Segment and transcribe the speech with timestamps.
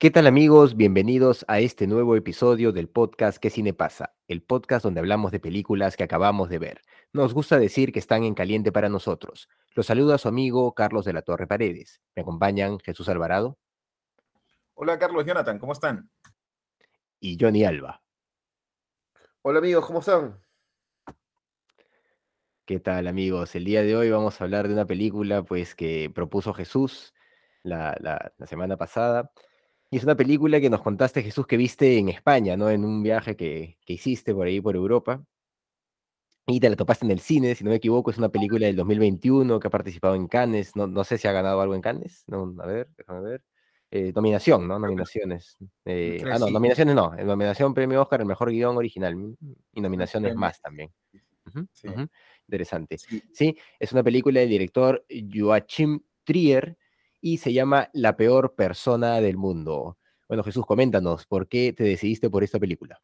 [0.00, 0.78] ¿Qué tal amigos?
[0.78, 4.14] Bienvenidos a este nuevo episodio del podcast ¿Qué cine pasa?
[4.28, 6.80] El podcast donde hablamos de películas que acabamos de ver.
[7.12, 9.50] Nos gusta decir que están en caliente para nosotros.
[9.74, 12.00] Los saluda su amigo Carlos de la Torre Paredes.
[12.16, 13.58] Me acompañan Jesús Alvarado.
[14.72, 16.10] Hola Carlos, Jonathan, ¿cómo están?
[17.20, 18.02] Y Johnny Alba.
[19.42, 20.42] Hola amigos, ¿cómo están?
[22.64, 23.54] ¿Qué tal amigos?
[23.54, 27.12] El día de hoy vamos a hablar de una película pues que propuso Jesús
[27.62, 29.30] la, la, la semana pasada.
[29.90, 32.70] Y es una película que nos contaste, Jesús, que viste en España, ¿no?
[32.70, 35.24] En un viaje que, que hiciste por ahí, por Europa.
[36.46, 38.76] Y te la topaste en el cine, si no me equivoco, es una película del
[38.76, 40.74] 2021 que ha participado en Cannes.
[40.74, 42.24] No, no sé si ha ganado algo en Cannes.
[42.26, 43.42] No, a ver, déjame ver.
[43.92, 44.78] Eh, nominación, ¿no?
[44.78, 45.56] Nominaciones.
[45.84, 47.12] Eh, ah, no, nominaciones no.
[47.16, 49.16] En nominación Premio Oscar, el mejor guion original.
[49.16, 49.34] mm,
[49.74, 50.90] Y nominaciones más también.
[51.72, 51.88] Sí.
[52.46, 52.98] Interesante.
[52.98, 53.22] Sí.
[53.32, 56.76] Sí, es una película del director Joachim Trier
[57.20, 59.98] y se llama La peor persona del mundo.
[60.28, 63.00] Bueno, Jesús, coméntanos, ¿por qué te decidiste por esta película?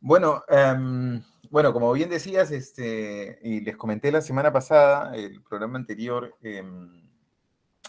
[0.00, 5.78] Bueno, em, bueno, como bien decías, este, y les comenté la semana pasada, el programa
[5.78, 7.08] anterior, em,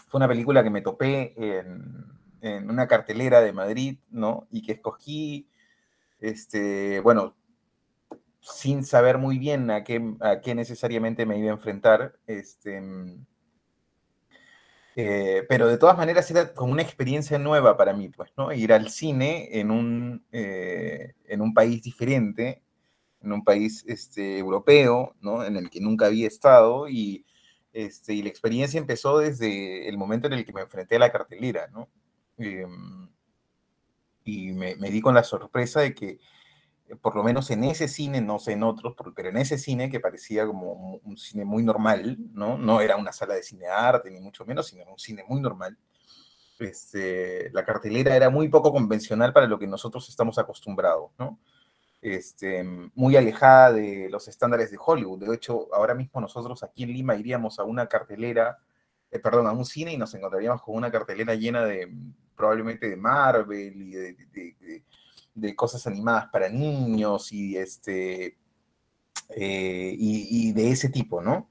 [0.06, 2.04] fue una película que me topé en,
[2.40, 4.46] en una cartelera de Madrid, ¿no?
[4.50, 5.48] Y que escogí,
[6.20, 7.34] este, bueno,
[8.40, 12.82] sin saber muy bien a qué, a qué necesariamente me iba a enfrentar, este,
[14.96, 18.52] eh, pero de todas maneras era como una experiencia nueva para mí, pues, ¿no?
[18.52, 22.62] Ir al cine en un, eh, en un país diferente,
[23.20, 25.44] en un país este, europeo, ¿no?
[25.44, 27.24] En el que nunca había estado y,
[27.72, 31.12] este, y la experiencia empezó desde el momento en el que me enfrenté a la
[31.12, 31.88] cartelera, ¿no?
[32.38, 33.08] Em,
[34.24, 36.18] y me, me di con la sorpresa de que
[37.00, 40.00] por lo menos en ese cine, no sé en otros, pero en ese cine que
[40.00, 42.58] parecía como un cine muy normal, ¿no?
[42.58, 45.76] No era una sala de cine arte, ni mucho menos, sino un cine muy normal.
[46.58, 51.38] Este, la cartelera era muy poco convencional para lo que nosotros estamos acostumbrados, ¿no?
[52.02, 52.62] Este,
[52.94, 55.20] muy alejada de los estándares de Hollywood.
[55.26, 58.58] De hecho, ahora mismo nosotros aquí en Lima iríamos a una cartelera,
[59.10, 61.92] eh, perdón, a un cine y nos encontraríamos con una cartelera llena de
[62.36, 64.82] probablemente de Marvel y de, de- de-
[65.34, 68.38] de cosas animadas para niños y este
[69.30, 71.50] eh, y, y de ese tipo, ¿no?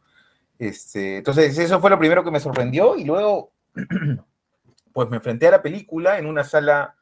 [0.60, 3.54] Este, entonces, eso fue lo primero que me sorprendió y luego,
[4.94, 6.96] pues me enfrenté a la película en una sala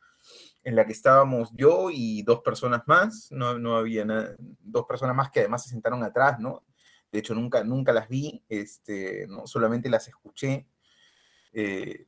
[0.64, 5.16] en la que estábamos yo y dos personas más, no, no había nada, dos personas
[5.16, 6.64] más que además se sentaron atrás, ¿no?
[7.12, 9.46] De hecho, nunca, nunca las vi, este, ¿no?
[9.46, 10.66] solamente las escuché.
[11.52, 12.08] Eh,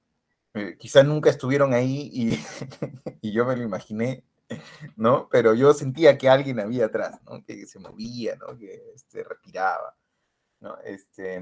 [0.53, 2.39] eh, quizás nunca estuvieron ahí y,
[3.21, 4.23] y yo me lo imaginé,
[4.97, 5.27] ¿no?
[5.31, 7.43] Pero yo sentía que alguien había atrás, ¿no?
[7.45, 8.57] Que se movía, ¿no?
[8.57, 9.95] Que este, respiraba,
[10.61, 10.77] ¿no?
[10.85, 11.41] Este,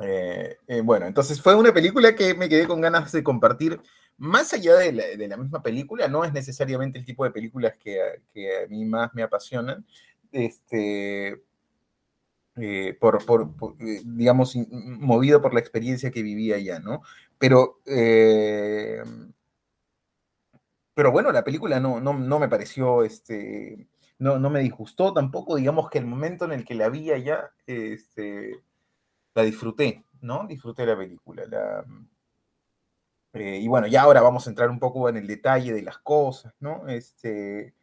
[0.00, 3.80] eh, eh, bueno, entonces fue una película que me quedé con ganas de compartir.
[4.18, 7.76] Más allá de la, de la misma película, no es necesariamente el tipo de películas
[7.78, 9.84] que, que a mí más me apasionan.
[10.30, 11.42] Este,
[12.56, 13.48] eh, por, por-
[13.80, 17.02] eh, digamos, movido por la experiencia que vivía allá, ¿no?
[17.38, 17.80] Pero,
[20.94, 23.88] pero bueno, la película no, no, no me pareció, este,
[24.18, 27.50] no, no me disgustó tampoco, digamos que el momento en el que la vi allá,
[27.66, 28.62] este,
[29.34, 30.46] la disfruté, ¿no?
[30.46, 31.44] Disfruté la película.
[31.46, 31.84] La,
[33.32, 35.98] eh, y bueno, ya ahora vamos a entrar un poco en el detalle de las
[35.98, 36.86] cosas, ¿no?
[36.88, 37.74] Este,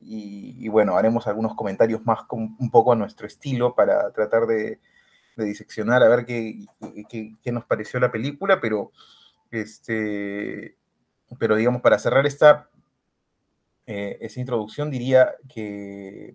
[0.00, 4.46] y, y bueno, haremos algunos comentarios más con, un poco a nuestro estilo para tratar
[4.46, 4.80] de,
[5.36, 6.64] de diseccionar a ver qué,
[7.08, 8.92] qué, qué nos pareció la película, pero,
[9.50, 10.76] este,
[11.38, 12.68] pero digamos, para cerrar esta,
[13.86, 16.34] eh, esa introducción, diría que,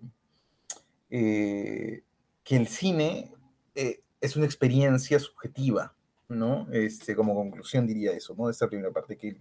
[1.10, 2.02] eh,
[2.44, 3.30] que el cine
[3.74, 5.94] eh, es una experiencia subjetiva,
[6.28, 6.66] ¿no?
[6.72, 8.46] Este, como conclusión diría eso, ¿no?
[8.46, 9.36] De esta primera parte, que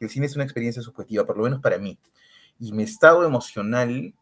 [0.00, 1.98] el, cine es una experiencia subjetiva, por lo menos para mí.
[2.58, 4.14] Y mi estado emocional,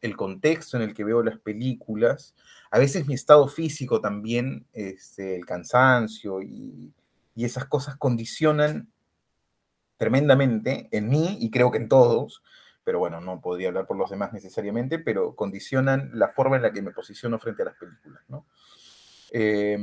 [0.00, 2.34] el contexto en el que veo las películas,
[2.70, 6.92] a veces mi estado físico también, este, el cansancio y,
[7.34, 8.88] y esas cosas condicionan
[9.98, 12.42] tremendamente en mí y creo que en todos,
[12.84, 16.72] pero bueno, no podría hablar por los demás necesariamente, pero condicionan la forma en la
[16.72, 18.46] que me posiciono frente a las películas, ¿no?
[19.32, 19.76] Eh,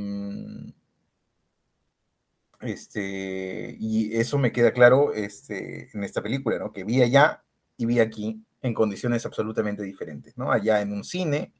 [2.60, 6.72] Este, y eso me queda claro este, en esta película, ¿no?
[6.72, 7.44] Que vi allá
[7.76, 10.50] y vi aquí en condiciones absolutamente diferentes, ¿no?
[10.50, 11.52] Allá en un cine,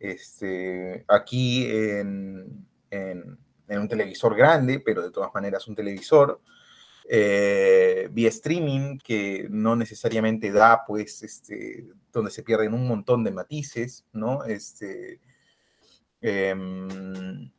[0.00, 3.38] este, aquí en, en,
[3.68, 6.40] un televisor grande, pero de todas maneras un televisor,
[7.06, 13.30] eh, vía streaming, que no necesariamente da, pues, este, donde se pierden un montón de
[13.30, 14.44] matices, ¿no?
[14.44, 15.20] Este,
[16.22, 17.50] em,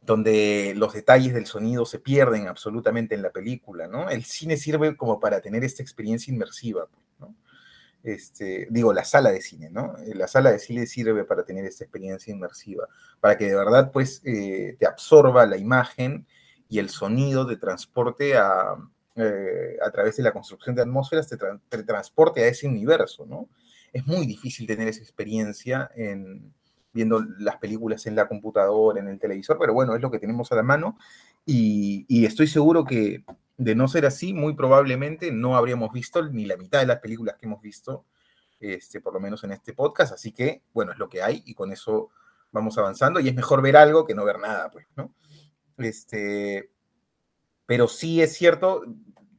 [0.00, 4.08] donde los detalles del sonido se pierden absolutamente en la película, ¿no?
[4.10, 6.88] El cine sirve como para tener esta experiencia inmersiva,
[7.18, 7.34] ¿no?
[8.04, 9.94] Este, digo, la sala de cine, ¿no?
[10.14, 12.88] La sala de cine sirve para tener esta experiencia inmersiva,
[13.20, 16.26] para que de verdad, pues, eh, te absorba la imagen
[16.72, 18.76] y el sonido de transporte a,
[19.14, 21.36] eh, a través de la construcción de atmósferas, te,
[21.68, 23.50] te transporte a ese universo, ¿no?
[23.92, 26.50] Es muy difícil tener esa experiencia en,
[26.94, 30.50] viendo las películas en la computadora, en el televisor, pero bueno, es lo que tenemos
[30.50, 30.96] a la mano
[31.44, 33.22] y, estoy seguro que
[33.58, 37.36] de no ser así, muy probablemente no habríamos visto ni la mitad de las películas
[37.36, 38.06] que hemos visto,
[38.60, 41.52] este, por lo menos en este podcast, así que bueno, es lo que hay y
[41.52, 42.08] con eso
[42.50, 45.12] vamos avanzando y es mejor ver algo que no ver nada, pues, ¿no?
[45.78, 46.70] Este,
[47.66, 48.82] pero sí es cierto,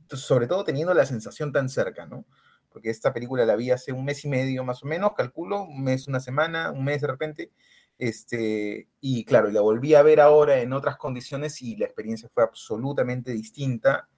[0.10, 2.26] sobre todo teniendo la sensación tan cerca, ¿no?
[2.74, 5.84] porque esta película la vi hace un mes y medio más o menos, calculo, un
[5.84, 7.52] mes, una semana, un mes de repente,
[8.00, 12.44] este, y claro, la volví a ver ahora en otras condiciones y la experiencia fue
[12.44, 14.10] absolutamente distinta,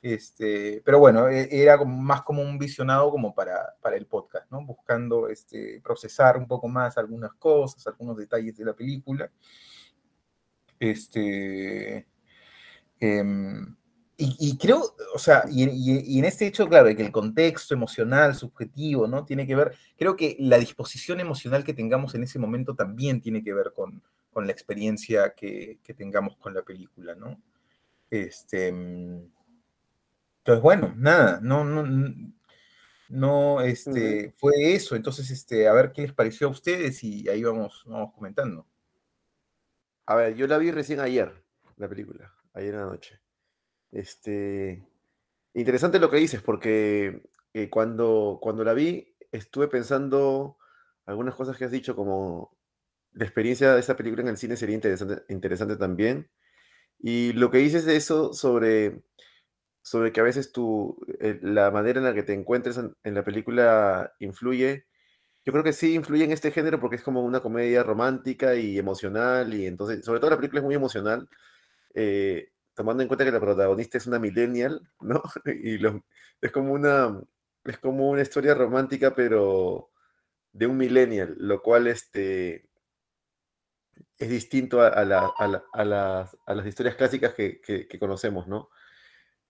[0.00, 4.64] este, pero bueno, e, era más como un visionado como para, para el podcast, ¿no?
[4.64, 9.28] Buscando este, procesar un poco más algunas cosas, algunos detalles de la película.
[10.78, 12.06] Este,
[13.00, 13.76] em,
[14.18, 19.06] y, creo, o sea, y, en este hecho, claro, de que el contexto emocional, subjetivo,
[19.06, 19.26] ¿no?
[19.26, 23.44] Tiene que ver, creo que la disposición emocional que tengamos en ese momento también tiene
[23.44, 24.02] que ver con,
[24.34, 27.40] la experiencia que, tengamos con la película, ¿no?
[28.10, 31.84] Este, entonces, bueno, nada, no, no,
[33.08, 34.96] no, este, fue eso.
[34.96, 38.66] Entonces, este, a ver qué les pareció a ustedes y ahí vamos, vamos comentando.
[40.06, 41.44] A ver, yo la vi recién ayer,
[41.76, 43.20] la película, ayer en la noche.
[43.92, 44.86] Este,
[45.54, 47.22] interesante lo que dices, porque
[47.54, 50.58] eh, cuando, cuando la vi estuve pensando
[51.06, 52.56] algunas cosas que has dicho, como
[53.12, 56.30] la experiencia de esa película en el cine sería interesante, interesante también.
[56.98, 59.02] Y lo que dices de eso sobre,
[59.82, 63.24] sobre que a veces tú, eh, la manera en la que te encuentres en, la
[63.24, 64.86] película influye,
[65.46, 68.78] yo creo que sí influye en este género porque es como una comedia romántica y
[68.78, 71.28] emocional, y entonces, sobre todo la película es muy emocional.
[71.94, 75.22] Eh, tomando en cuenta que la protagonista es una millennial, ¿no?
[75.44, 75.78] Y
[76.40, 77.22] es, como una,
[77.64, 79.90] es como una historia romántica, pero
[80.52, 82.68] de un millennial, lo cual este,
[84.18, 88.68] es distinto a, las, historias clásicas que, conocemos, ¿no?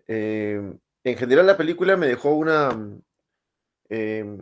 [0.07, 0.61] Eh,
[1.05, 2.69] en general la película me dejó una...
[3.89, 4.39] Eh,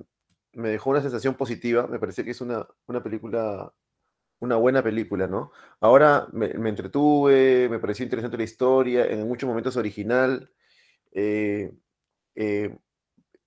[0.56, 3.72] me dejó una sensación positiva, me parece que es una, una película
[4.40, 5.52] una buena película, ¿no?
[5.80, 10.50] Ahora me, entretuve, me pareció interesante la historia, en muchos momentos original,
[11.12, 11.72] eh,
[12.34, 12.76] eh,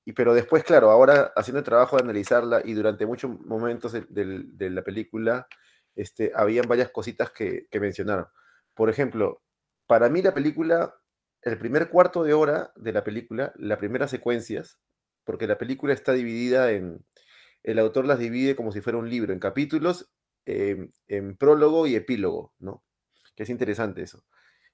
[0.06, 4.69] y, pero después, claro, ahora haciendo el trabajo de analizarla y durante muchos momentos de,
[4.69, 5.48] la película,
[5.95, 8.27] este, habían varias cositas que, que mencionaron.
[8.74, 9.42] Por ejemplo,
[9.87, 10.95] para mí la película,
[11.42, 14.80] el primer cuarto de hora de la película, las primeras secuencias,
[15.27, 17.05] porque la película está dividida en,
[17.61, 20.09] el autor las divide como si fuera un libro, en capítulos
[20.49, 22.81] Em, en prólogo y epílogo, ¿no?
[23.35, 24.23] Que es interesante eso.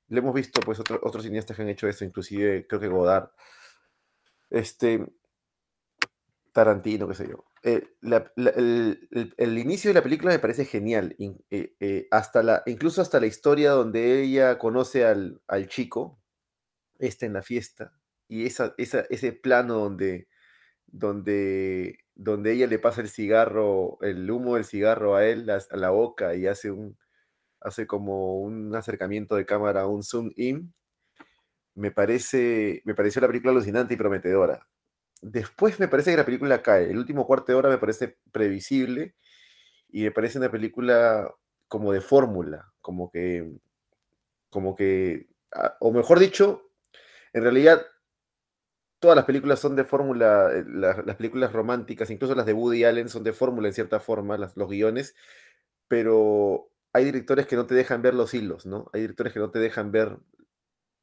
[0.08, 3.30] Lo hemos visto, pues, otros cineastas que han hecho eso, inclusive creo que Godard.
[4.52, 5.04] Este,
[6.52, 7.46] Tarantino, qué sé yo.
[7.64, 13.20] Eh, el, inicio de la película me parece genial, eh, eh, hasta la, incluso hasta
[13.20, 16.22] la historia donde ella conoce al, chico,
[17.00, 20.28] está en la fiesta, y esa, ese plano donde,
[20.94, 25.90] donde donde ella le pasa el cigarro, el humo del cigarro a él, a, la
[25.90, 26.98] boca y hace un,
[27.62, 30.74] hace como un acercamiento de cámara, un zoom in,
[31.76, 34.68] me parece, me pareció la película alucinante y prometedora.
[35.22, 36.92] Después me parece que la película cae.
[36.92, 39.16] El último cuarto de hora me parece previsible
[39.90, 41.34] y me parece una película
[41.68, 43.50] como de fórmula, como que,
[44.50, 46.70] como que, ah, o mejor dicho,
[47.34, 47.82] en realidad
[49.04, 53.10] todas las películas son de fórmula, eh, las películas románticas, incluso las de Woody Allen
[53.10, 55.14] son de fórmula en cierta forma, los guiones,
[55.90, 58.90] pero hay directores que no te dejan ver los hilos, ¿no?
[58.94, 60.20] Hay directores que no te dejan ver,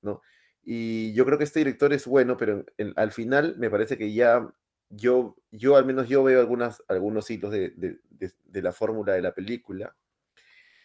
[0.01, 0.23] ¿no?
[0.65, 2.65] Y yo creo que este director es bueno, pero
[2.97, 4.51] al final me parece que ya
[4.89, 9.35] yo, yo al menos yo veo algunas, algunos hilos de, de la fórmula de la
[9.35, 9.95] película.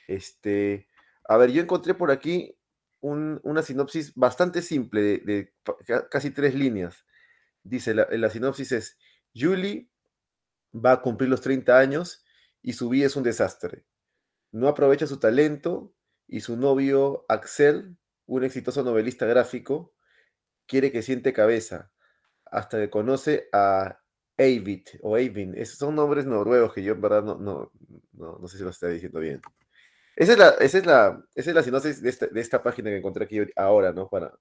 [0.05, 0.89] Este,
[1.29, 2.57] a ver, yo encontré por aquí
[3.11, 5.53] una sinopsis bastante simple, de,
[6.09, 7.05] casi tres líneas.
[7.63, 8.97] Dice, la, la sinopsis es,
[9.35, 9.89] Julie
[10.73, 12.23] va a cumplir los 30 años
[12.61, 13.85] y su vida es un desastre.
[14.51, 15.93] No aprovecha su talento
[16.27, 19.93] y su novio Axel, un exitoso novelista gráfico,
[20.65, 21.91] quiere que siente cabeza
[22.45, 23.99] hasta que conoce a
[24.37, 25.55] Eivind o Eivind.
[25.55, 27.71] Esos son nombres noruegos que yo en verdad no, no,
[28.13, 29.41] no, sé si lo está diciendo bien.
[30.15, 32.89] Esa es la, esa es la, esa es la sinopsis de esta, de esta, página
[32.89, 34.09] que encontré aquí ahora, ¿no?
[34.09, 34.33] Para,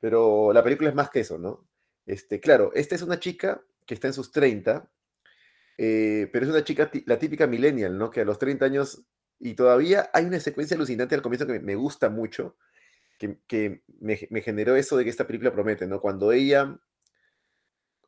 [0.00, 1.68] pero la película es más que eso, ¿no?
[2.06, 4.90] Este, claro, esta es una chica que está en sus 30,
[5.78, 8.10] eh, pero es una chica, la típica millennial, ¿no?
[8.10, 9.04] Que a los 30 años,
[9.38, 12.56] y todavía hay una secuencia alucinante al comienzo que me, gusta mucho,
[13.18, 16.00] que, que me, me, generó eso de que esta película promete, ¿no?
[16.00, 16.78] Cuando ella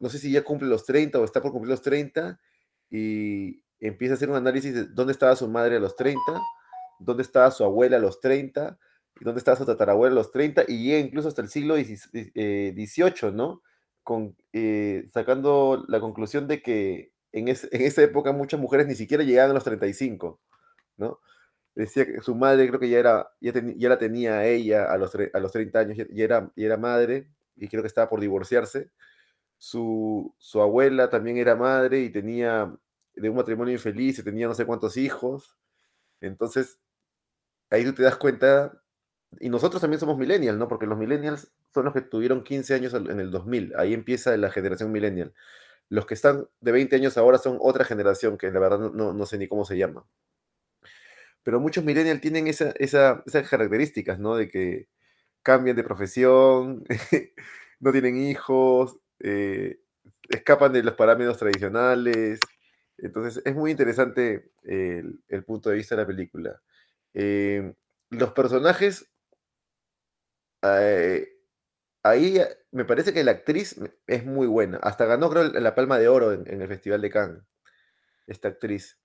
[0.00, 2.40] no sé si ya cumple los 30 o está por cumplir los 30
[2.90, 6.20] y empieza a hacer un análisis de dónde estaba su madre a los 30,
[7.00, 8.78] dónde estaba su abuela a los 30,
[9.20, 12.32] y dónde estaba su tatarabuela a los 30 y llega incluso hasta el siglo XVIII,
[12.34, 13.62] eh, ¿no?
[14.02, 19.50] Con, eh, sacando la conclusión de que en, esa época muchas mujeres ni siquiera llegaban
[19.50, 20.40] a los 35,
[20.96, 21.20] ¿no?
[21.74, 25.38] Decía que su madre creo que ya, era, ya, la tenía ella a los, a
[25.40, 28.90] los 30 años, ya, era, ya era madre y creo que estaba por divorciarse
[29.60, 32.74] su, abuela también era madre y tenía
[33.14, 35.56] de un matrimonio infeliz y tenía no sé cuántos hijos.
[36.20, 36.80] Entonces,
[37.70, 38.82] ahí tú te das cuenta,
[39.40, 40.68] y nosotros también somos millennials, ¿no?
[40.68, 44.50] Porque los millennials son los que tuvieron 15 años en el 2000, ahí empieza la
[44.50, 45.32] generación millennial.
[45.88, 49.38] Los que están de 20 años ahora son otra generación, que la verdad no, sé
[49.38, 50.04] ni cómo se llama.
[51.42, 54.36] Pero muchos millennials tienen esa, esas características, ¿no?
[54.36, 54.88] De que
[55.42, 56.84] cambian de profesión,
[57.80, 59.80] no tienen hijos, eh,
[60.28, 62.40] escapan de los parámetros tradicionales.
[62.98, 66.60] Entonces es muy interesante el, punto de vista de la película.
[67.14, 67.74] Eh,
[68.10, 69.10] los personajes,
[70.62, 71.28] eh,
[72.02, 72.40] ahí
[72.70, 73.76] me parece que la actriz
[74.06, 74.78] es muy buena.
[74.78, 77.42] Hasta ganó, creo, la Palma de Oro en, el Festival de Cannes,
[78.26, 78.98] esta actriz.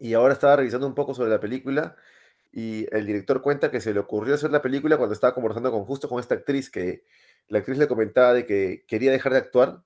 [0.00, 1.96] Y ahora estaba revisando un poco sobre la película
[2.50, 5.84] y el director cuenta que se le ocurrió hacer la película cuando estaba conversando con
[5.84, 7.04] justo con esta actriz que
[7.48, 9.84] la actriz le comentaba de que quería dejar de actuar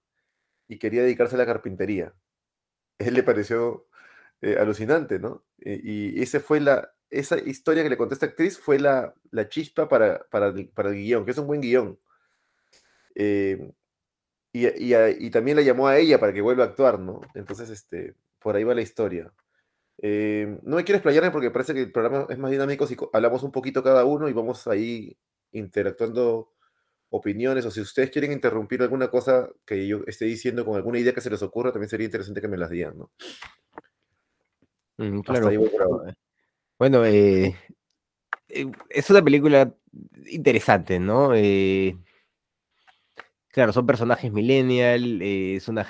[0.68, 2.14] y quería dedicarse a la carpintería.
[2.98, 3.86] Él le pareció
[4.42, 5.44] eh, alucinante, ¿no?
[5.60, 9.14] Eh, y ese fue la, esa historia que le conté a esta actriz fue la,
[9.30, 11.98] la chispa para, para, el, para, el, guion, que es un buen guion.
[13.14, 13.72] Eh,
[14.52, 17.20] y, y, y, también la llamó a ella para que vuelva a actuar, ¿no?
[17.34, 19.32] Entonces, este, por ahí va la historia.
[20.02, 23.52] no me quiero explayarme porque parece que el programa es más dinámico si hablamos un
[23.52, 25.16] poquito cada uno y vamos ahí
[25.52, 26.52] interactuando
[27.10, 31.12] opiniones o si ustedes quieren interrumpir alguna cosa que yo esté diciendo con alguna idea
[31.12, 33.10] que se les ocurra, también sería interesante que me las digan, ¿no?
[34.98, 35.50] Mm, claro.
[36.78, 37.56] Bueno, eh,
[38.48, 39.74] eh, es una película
[40.30, 41.34] interesante, ¿no?
[41.34, 41.96] Eh,
[43.50, 45.86] claro, son personajes millennial, es una,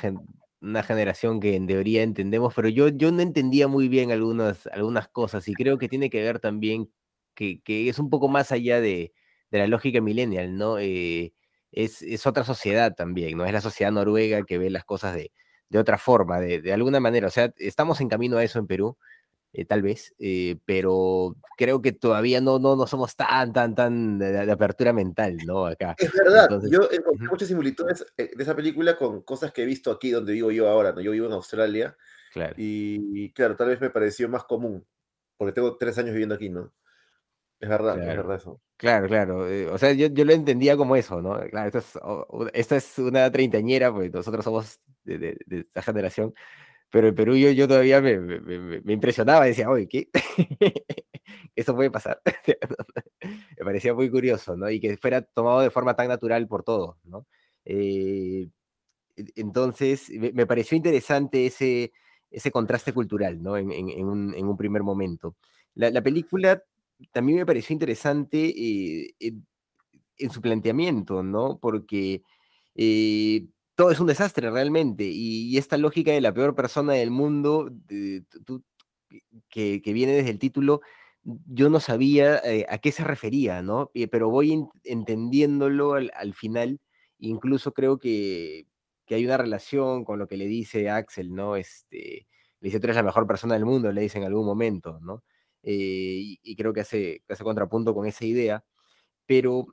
[0.61, 5.09] una generación que en teoría entendemos, pero yo, yo no entendía muy bien algunas, algunas
[5.09, 6.91] cosas y creo que tiene que ver también
[7.35, 9.13] que, que es un poco más allá de,
[9.51, 10.79] de la lógica millennial, ¿no?
[10.79, 11.33] Eh,
[11.73, 13.45] es, otra sociedad también, ¿no?
[13.45, 15.33] Es la sociedad noruega que ve las cosas de,
[15.79, 17.27] otra forma, de, alguna manera.
[17.29, 18.97] O sea, estamos en camino a eso en Perú,
[19.53, 24.19] eh, tal vez, eh, pero creo que todavía no, no, no somos tan, tan, tan
[24.19, 25.67] de, apertura mental, ¿no?
[25.67, 25.95] Acá.
[25.99, 30.11] Es verdad, yo encontré muchas similitudes de esa película con cosas que he visto aquí
[30.11, 31.01] donde vivo yo ahora, ¿no?
[31.01, 31.97] Yo vivo en Australia.
[32.33, 32.55] Claro.
[32.59, 34.87] Y, claro, tal vez me pareció más común,
[35.39, 36.73] porque tengo tres años viviendo aquí, ¿no?
[37.59, 38.61] Es verdad, es verdad eso.
[38.77, 39.49] Claro, claro.
[39.49, 41.41] Eh, o sea, yo, yo, lo entendía como eso, ¿no?
[41.49, 41.99] Claro, esto es,
[42.53, 46.35] esta es una treintañera, porque nosotros somos de, de, de, esta generación,
[46.91, 48.41] pero en Perú yo, yo todavía me, me,
[48.81, 50.09] me impresionaba, decía, oye, ¿qué?
[51.57, 52.21] eso puede pasar.
[53.59, 54.71] me parecía muy curioso, ¿no?
[54.71, 57.27] Y que fuera tomado de forma tan natural por todos, ¿no?
[57.65, 58.49] Eh,
[59.35, 61.93] entonces, me, pareció interesante ese,
[62.31, 63.57] ese contraste cultural, ¿no?
[63.57, 65.37] En, en, en, un, en un, primer momento.
[65.75, 66.63] La, la película
[67.13, 69.15] también me pareció interesante eh,
[70.19, 71.59] en, su planteamiento, ¿no?
[71.59, 72.23] Porque
[72.75, 77.71] eh, todo es un desastre realmente y, esta lógica de la peor persona del mundo,
[79.49, 80.81] que, viene desde el título,
[81.23, 83.91] yo no sabía eh, a qué se refería, ¿no?
[84.11, 86.81] pero voy entendiéndolo al, final,
[87.19, 88.67] incluso creo que,
[89.07, 91.57] que, hay una relación con lo que le dice Axel, ¿no?
[91.57, 92.27] Este,
[92.61, 95.23] le dice, tú eres la mejor persona del mundo, le dice en algún momento, ¿no?
[95.63, 98.65] Eh, y, creo que hace, hace, contrapunto con esa idea,
[99.27, 99.67] pero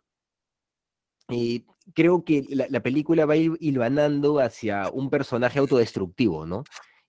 [1.30, 1.64] eh,
[1.94, 6.64] creo que la, película va hilvanando hacia un personaje autodestructivo, ¿no?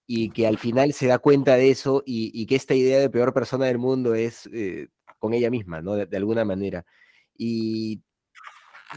[0.06, 3.32] Y que al final se da cuenta de eso y, que esta idea de peor
[3.32, 5.94] persona del mundo es eh, con ella misma, ¿no?
[5.94, 6.84] De, alguna manera.
[7.36, 8.02] Y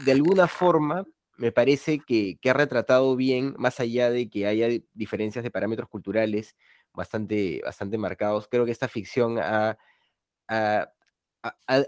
[0.04, 1.06] de alguna forma
[1.38, 6.56] me parece que, ha retratado bien, más allá de que haya diferencias de parámetros culturales
[6.92, 9.78] bastante, bastante marcados, creo que esta ficción ha,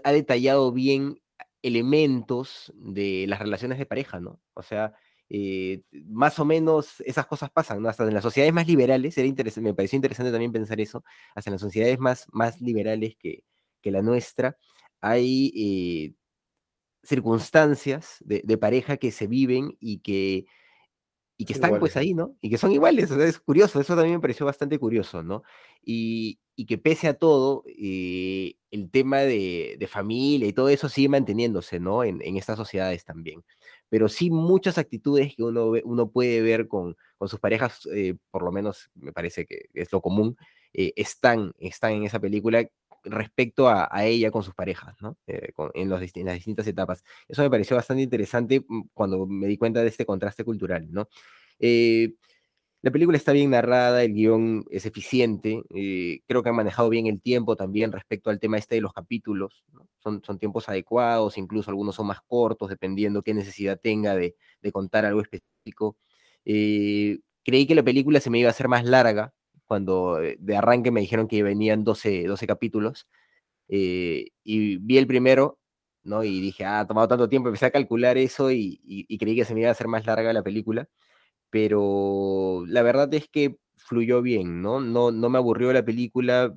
[0.05, 1.20] detallado bien
[1.61, 4.39] elementos de las relaciones de pareja, ¿no?
[4.53, 4.93] O sea,
[5.29, 7.89] eh, más o menos esas cosas pasan, ¿no?
[7.89, 9.27] Hasta en las sociedades más liberales, era
[9.61, 11.03] me pareció interesante también pensar eso,
[11.35, 13.43] hasta en las sociedades más, más liberales que,
[13.81, 14.57] que la nuestra,
[15.01, 16.13] hay eh,
[17.03, 20.45] circunstancias de, pareja que se viven y que,
[21.41, 22.35] y que están pues ahí, ¿no?
[22.39, 25.41] Y que son iguales, es curioso, eso también me pareció bastante curioso, ¿no?
[25.83, 31.79] Y, que pese a todo, eh, el tema de, familia y todo eso sigue manteniéndose,
[31.79, 32.03] ¿no?
[32.03, 33.43] En, estas sociedades también.
[33.89, 38.43] Pero sí muchas actitudes que uno, uno puede ver con, con sus parejas, eh, por
[38.43, 40.37] lo menos me parece que es lo común,
[40.73, 42.69] eh, están, están en esa película
[43.03, 45.17] respecto a, ella con sus parejas, ¿no?
[45.27, 47.03] Eh, en, los, las distintas etapas.
[47.27, 50.87] Eso me pareció bastante interesante mm, cuando me di cuenta de este contraste cultural.
[51.59, 52.13] Eh,
[52.81, 57.05] la película está bien narrada, el guion es eficiente, eh, creo que han manejado bien
[57.07, 59.63] el tiempo también respecto al tema este de los capítulos,
[59.99, 64.35] son, tiempos adecuados, incluso algunos son más cortos, dependiendo qué necesidad tenga de,
[64.73, 65.97] contar algo específico.
[66.43, 69.33] creí que la película se me iba a hacer más larga,
[69.71, 73.07] cuando eh, de arranque me dijeron que venían 12, 12 capítulos,
[73.69, 75.59] eh, y vi el primero,
[76.03, 76.25] ¿no?
[76.25, 78.81] Y dije, ah, ha tomado tanto tiempo, empecé a calcular eso y,
[79.17, 80.89] creí que se me iba a hacer más larga la película,
[81.49, 84.81] pero la verdad es que fluyó bien, ¿no?
[84.81, 86.53] No, no me aburrió la película,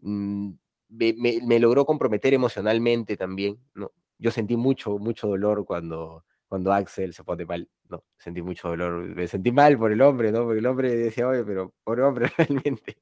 [0.00, 0.50] mm,
[0.88, 1.14] me,
[1.46, 3.92] me, logró comprometer emocionalmente también, ¿no?
[4.18, 9.02] Yo sentí mucho, mucho dolor cuando, cuando Axel se pone mal, no, sentí mucho dolor,
[9.02, 10.44] me sentí mal por el hombre, ¿no?
[10.44, 12.96] Porque el hombre decía, oye, pero por hombre realmente,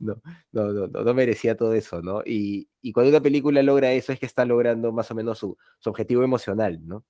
[0.00, 2.22] no, no, no, no, merecía todo eso, ¿no?
[2.26, 5.56] Y, y, cuando una película logra eso es que está logrando más o menos su,
[5.78, 7.04] su objetivo emocional, ¿no?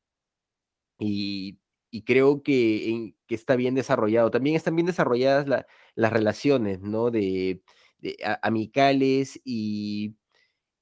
[0.98, 1.59] Y,
[1.90, 4.31] y creo que, que, está bien desarrollado.
[4.31, 5.46] También están bien desarrolladas
[5.94, 7.11] las relaciones, ¿no?
[7.11, 7.62] De,
[8.42, 10.16] amicales y,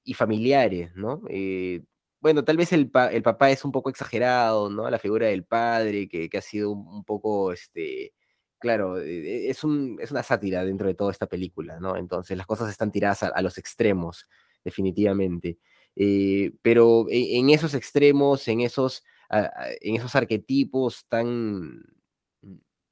[0.02, 1.22] y familiares, ¿no?
[1.28, 1.84] Eh,
[2.20, 4.88] bueno, tal vez el, el, papá es un poco exagerado, ¿no?
[4.90, 8.14] La figura del padre, que, que ha sido un, poco, este,
[8.58, 11.96] claro, e, e, es, un, es una sátira dentro de toda esta película, ¿no?
[11.96, 14.28] Entonces las cosas están tiradas a, los extremos,
[14.64, 15.58] definitivamente.
[15.94, 21.84] Eh, pero e, en, esos extremos, en esos, en esos arquetipos tan,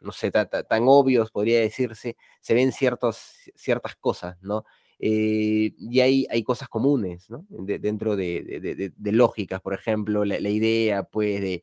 [0.01, 4.65] no sé, tan obvios, podría decirse, se ven ciertos, ciertas cosas, ¿no?
[4.98, 7.44] Eh, y hay, hay cosas comunes, ¿no?
[7.48, 11.62] dentro de, lógicas, por ejemplo, la, idea, pues, de,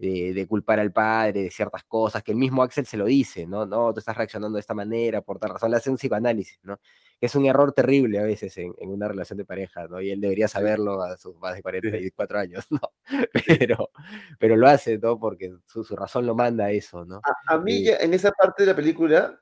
[0.00, 3.66] de, culpar al padre de ciertas cosas, que el mismo Axel se lo dice, ¿no?
[3.66, 6.80] No, tú estás reaccionando de esta manera, por tal razón, le hace un psicoanálisis, ¿no?
[7.20, 10.00] Que es un error terrible a veces en, una relación de pareja, ¿no?
[10.00, 12.80] Y él debería saberlo a sus más de 44 años, ¿no?
[13.46, 13.90] Pero,
[14.38, 15.18] pero lo hace, ¿no?
[15.18, 17.20] Porque su, razón lo manda a eso, ¿no?
[17.46, 19.38] A, mí, ya, en esa parte de la película,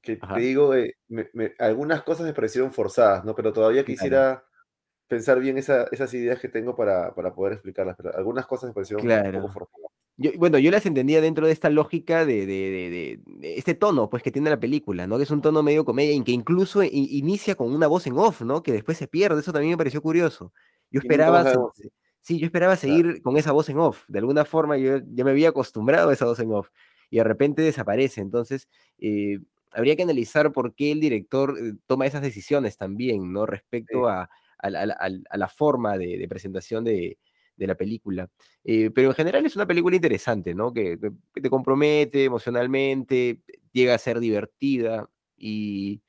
[0.00, 0.96] que te digo, eh,
[1.58, 3.34] algunas cosas me parecieron forzadas, ¿no?
[3.34, 4.44] Pero todavía quisiera
[5.08, 9.32] pensar bien esas ideas que tengo para, poder explicarlas, pero algunas cosas me parecieron un
[9.32, 10.36] poco forzadas.
[10.36, 14.60] bueno, yo las entendía dentro de esta lógica de, este tono, pues, que tiene la
[14.60, 15.16] película, ¿no?
[15.16, 18.42] Que es un tono medio comedia, y que incluso inicia con una voz en off,
[18.42, 18.62] ¿no?
[18.62, 20.52] Que después se pierde, eso también me pareció curioso.
[20.90, 21.54] Yo esperaba,
[22.20, 24.04] sí, yo esperaba seguir con esa voz en off.
[24.08, 26.68] De alguna forma yo ya me había acostumbrado a esa voz en off,
[27.10, 28.20] y de repente desaparece.
[28.20, 29.38] Entonces, eh,
[29.72, 33.46] habría que analizar por qué el director eh, toma esas decisiones también, ¿no?
[33.46, 34.28] Respecto a,
[34.60, 37.18] la forma de, presentación de,
[37.56, 38.28] la película.
[38.64, 40.72] Eh, pero en general es una película interesante, ¿no?
[40.72, 40.98] Que,
[41.32, 46.02] te compromete emocionalmente, llega a ser divertida y,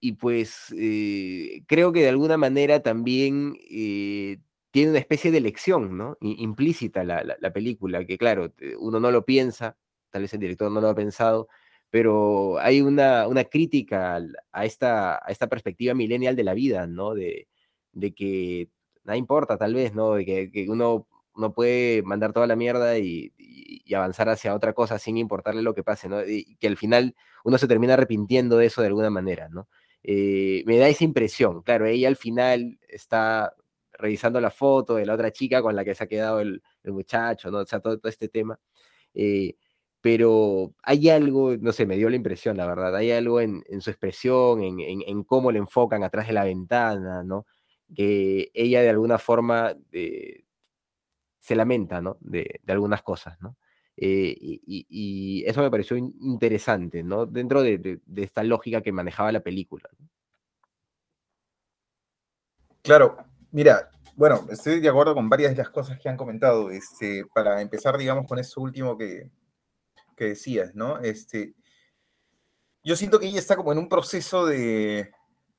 [0.00, 3.54] y pues eh, creo que de alguna manera también
[4.70, 6.16] tiene una especie de lección, ¿no?
[6.20, 9.76] implícita la, la, película, que claro, uno no lo piensa,
[10.10, 11.48] tal vez el director no lo ha pensado,
[11.90, 14.20] pero hay una, una crítica
[14.52, 17.14] a esta, a esta perspectiva millennial de la vida, ¿no?
[17.14, 17.48] De,
[17.92, 18.68] de que
[19.04, 20.14] nada importa, tal vez, ¿no?
[20.14, 23.32] De que, uno, no puede mandar toda la mierda y,
[23.94, 26.22] avanzar hacia otra cosa sin importarle lo que pase, ¿no?
[26.22, 29.68] Y que al final uno se termina arrepintiendo de eso de alguna manera, ¿no?
[30.02, 33.54] Eh, me da esa impresión, claro, ella al final está
[33.92, 36.92] revisando la foto de la otra chica con la que se ha quedado el, el
[36.92, 37.58] muchacho, ¿no?
[37.60, 38.60] O sea, todo, todo este tema.
[39.14, 39.56] Eh,
[40.00, 43.90] pero hay algo, no sé, me dio la impresión, la verdad, hay algo en, su
[43.90, 47.46] expresión, en, cómo le enfocan atrás de la ventana, ¿no?
[47.94, 50.44] Que ella de alguna forma eh,
[51.40, 52.16] se lamenta, ¿no?
[52.20, 53.56] De, algunas cosas, ¿no?
[53.96, 57.26] Eh, y, eso me pareció interesante, ¿no?
[57.26, 59.88] Dentro de, esta lógica que manejaba la película.
[62.82, 63.16] Claro,
[63.50, 66.70] mira, bueno, estoy de acuerdo con varias de las cosas que han comentado.
[66.70, 69.30] Este, para empezar, digamos, con eso último que,
[70.18, 70.98] que decías, ¿no?
[70.98, 71.54] Este,
[72.84, 75.10] yo siento que ella está como en un proceso de,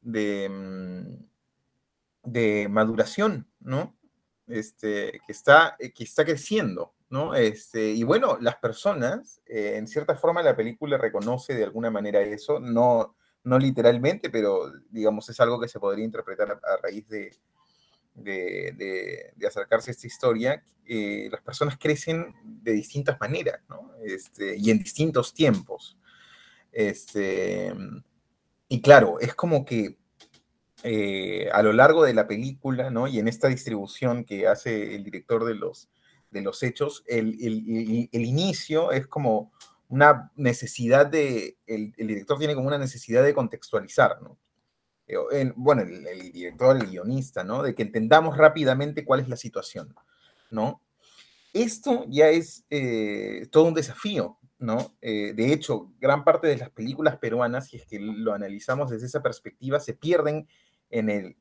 [0.02, 3.96] de, mm, maduración, ¿no?
[4.48, 7.36] Este, que, está, que está creciendo, ¿no?
[7.36, 12.22] Este, y bueno, las personas, eh, en cierta forma la película reconoce de alguna manera
[12.22, 17.32] eso, no, no literalmente, pero digamos es algo que se podría interpretar a raíz de,
[18.24, 23.60] de, acercarse a esta historia, eh, las personas crecen de distintas maneras.
[24.04, 25.98] Este, y en distintos tiempos.
[26.72, 27.74] Este,
[28.68, 29.98] y claro, es como que
[30.84, 33.08] eh, a lo largo de la película, ¿no?
[33.08, 35.90] Y en esta distribución que hace el director de los,
[36.32, 37.38] de los hechos, el,
[38.12, 39.52] el, inicio es como
[39.90, 44.38] una necesidad de, el, el, director tiene como una necesidad de contextualizar, ¿no?
[45.10, 47.64] Eh, bueno, el, director, el guionista, ¿no?
[47.64, 49.96] De que entendamos rápidamente cuál es la situación,
[50.52, 50.84] ¿no?
[51.52, 54.96] Esto ya es eh, todo un desafío, ¿no?
[55.02, 59.08] Eh, de hecho, gran parte de las películas peruanas, si es que lo analizamos desde
[59.08, 60.48] esa perspectiva, se pierden
[60.92, 61.38] en el,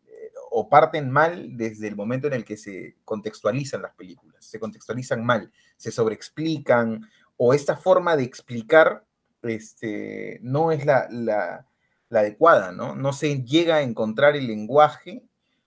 [0.51, 5.23] o parten mal desde el momento en el que se contextualizan las películas, se contextualizan
[5.23, 9.05] mal, se sobreexplican, o esta forma de explicar
[9.43, 11.68] este, no es la, la
[12.11, 12.95] adecuada, ¿no?
[12.95, 15.23] No se llega a encontrar el lenguaje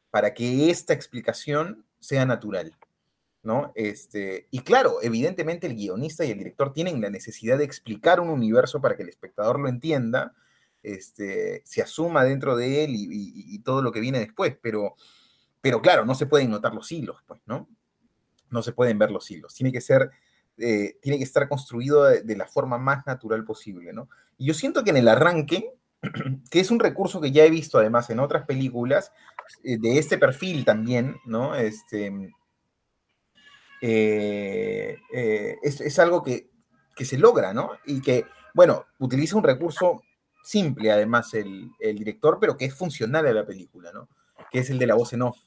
[0.10, 2.76] para que esta explicación sea natural,
[3.44, 3.72] ¿no?
[3.76, 8.30] Este, y claro, evidentemente el guionista y el director tienen la necesidad de explicar un
[8.30, 10.34] universo para que el espectador lo entienda,
[10.84, 14.96] este, se asuma dentro de él y, todo lo que viene después, pero,
[15.62, 17.70] pero claro, no se pueden notar los hilos, pues, ¿no?
[18.50, 20.10] No se pueden ver los hilos, tiene que ser,
[20.58, 24.10] eh, tiene que estar construido de, de, la forma más natural posible, ¿no?
[24.40, 25.72] Y yo siento que en el arranque,
[26.50, 29.12] que es un recurso que ya he visto además en otras películas
[29.64, 31.56] eh, de este perfil también, ¿no?
[31.56, 32.12] Este,
[33.82, 36.50] eh, eh, es, algo que,
[37.04, 37.72] se logra, ¿no?
[37.86, 40.04] Y que, bueno, utiliza un recurso
[40.44, 44.08] simple además el, director, pero que es funcional a la película, ¿no?
[44.52, 45.38] Que es el de la voz en off,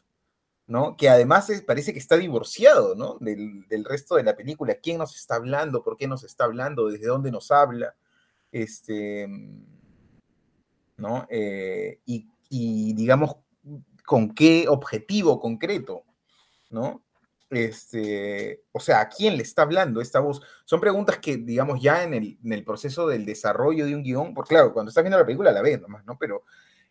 [0.67, 0.97] ¿no?
[0.97, 3.19] Que además parece que está divorciado, ¿no?
[3.21, 4.75] Del, del, resto de la película.
[4.83, 5.85] ¿Quién nos está hablando?
[5.85, 6.89] ¿Por qué nos está hablando?
[6.89, 7.95] ¿Desde dónde nos habla?
[8.51, 9.29] Este
[10.97, 11.27] ¿no?
[11.31, 13.37] Eh, y, digamos,
[14.05, 16.05] con qué objetivo concreto,
[16.71, 17.03] ¿no?
[17.51, 20.41] Este, o sea, ¿a quién le está hablando esta voz?
[20.65, 24.73] Son preguntas que, digamos, ya en el, proceso del desarrollo de un guion, porque claro,
[24.73, 26.19] cuando estás viendo la película la ves nomás, ¿no?
[26.19, 26.45] Pero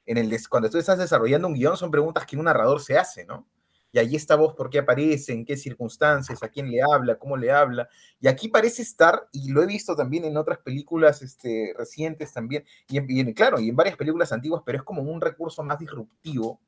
[0.05, 3.25] en el cuando tú estás desarrollando un guion son preguntas que un narrador se hace,
[3.25, 3.47] ¿no?
[3.93, 7.37] Y allí esta voz por qué aparece, en qué circunstancias, a quién le habla, cómo
[7.37, 7.87] le habla.
[8.19, 12.65] Y aquí parece estar, y lo he visto también en otras películas este, recientes también,
[12.89, 16.59] y, claro, y en varias películas antiguas, pero es como un recurso más disruptivo,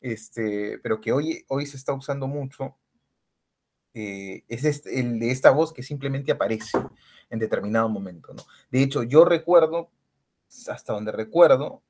[0.00, 2.76] este, pero que hoy, hoy se está usando mucho,
[3.94, 6.78] eh, es este, el de esta voz que simplemente aparece
[7.30, 8.34] en determinado momento.
[8.34, 8.42] ¿no?
[8.72, 9.88] De hecho, yo recuerdo,
[10.66, 11.84] hasta donde recuerdo,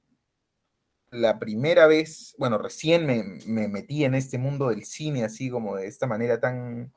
[1.11, 5.87] la primera vez, bueno, recién me, metí en este mundo del cine así como de
[5.87, 6.93] esta manera tan,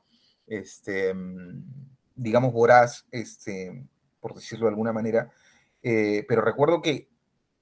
[0.46, 1.14] este,
[2.14, 3.86] digamos, voraz, este,
[4.20, 5.30] por decirlo de alguna manera,
[5.82, 7.08] eh, pero recuerdo que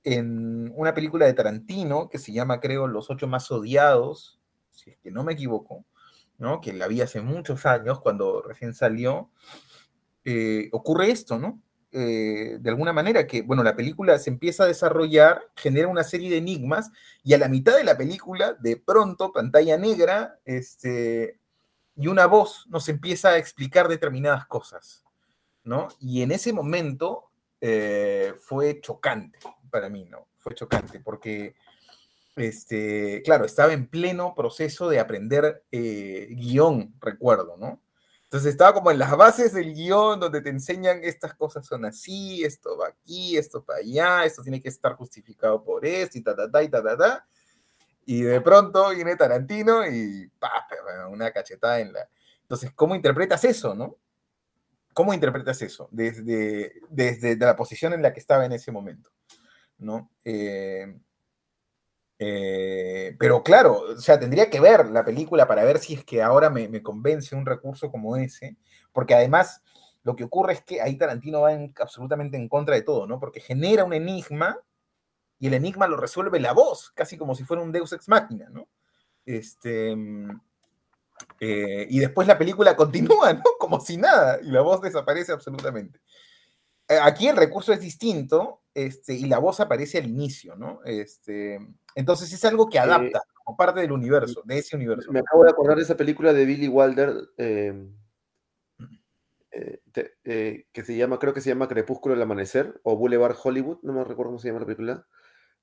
[0.05, 4.41] en una película de Tarantino que se llama, creo, Los ocho más odiados,
[4.73, 5.85] si es que no me equivoco,
[6.39, 6.61] ¿no?
[6.61, 9.31] que la vi hace muchos años, cuando recién salió,
[10.25, 11.61] eh, ocurre esto, ¿no?
[11.95, 16.31] Eh, de alguna manera que, bueno, la película se empieza a desarrollar, genera una serie
[16.31, 16.91] de enigmas
[17.23, 21.39] y a la mitad de la película, de pronto, pantalla negra, este,
[21.95, 25.05] y una voz nos empieza a explicar determinadas cosas,
[25.65, 25.89] ¿no?
[26.01, 29.39] Y en ese momento eh, fue chocante
[29.71, 30.29] para mí, ¿no?
[30.39, 31.55] Fue chocante porque,
[32.37, 37.83] este, claro, estaba en pleno proceso de aprender eh, guion, recuerdo, ¿no?
[38.33, 42.43] Entonces estaba como en las bases del guion donde te enseñan estas cosas son así,
[42.43, 46.35] esto va aquí, esto para allá, esto tiene que estar justificado por esto y ta,
[46.35, 47.27] ta, ta, y ta, ta, ta.
[48.07, 50.67] Y de pronto viene Tarantino y ¡pah!
[51.11, 52.09] una cachetada en la...
[52.41, 53.99] Entonces, ¿cómo interpretas eso, no?
[54.95, 59.11] ¿Cómo interpretas eso desde, desde la posición en la que estaba en ese momento?
[59.77, 60.11] ¿no?
[60.25, 60.99] Eh,
[62.19, 66.23] eh, pero claro, o sea, tendría que ver la película para ver si es que
[66.23, 68.57] ahora me, convence un recurso como ese,
[68.93, 69.63] porque además
[70.05, 73.19] lo que ocurre es que ahí Tarantino va absolutamente en contra de todo, ¿no?
[73.19, 74.59] Porque genera un enigma
[75.39, 78.49] y el enigma lo resuelve la voz, casi como si fuera un Deus ex machina,
[78.51, 78.69] ¿no?
[79.25, 79.97] Este,
[81.41, 83.43] eh, y después la película continúa, ¿no?
[83.59, 86.01] Como si nada, y la voz desaparece absolutamente.
[86.89, 90.81] Eh, aquí el recurso es distinto, este, y la voz aparece al inicio, ¿no?
[90.85, 91.59] Este,
[91.95, 95.13] entonces es algo que adapta como parte del universo, de ese universo.
[95.13, 97.89] Me acabo de acordar de esa película de Billy Wilder eh,
[99.51, 103.37] eh, te- eh, que se llama, creo que se llama Crepúsculo del Amanecer o Boulevard
[103.43, 105.07] Hollywood, no me recuerdo cómo se llama la película,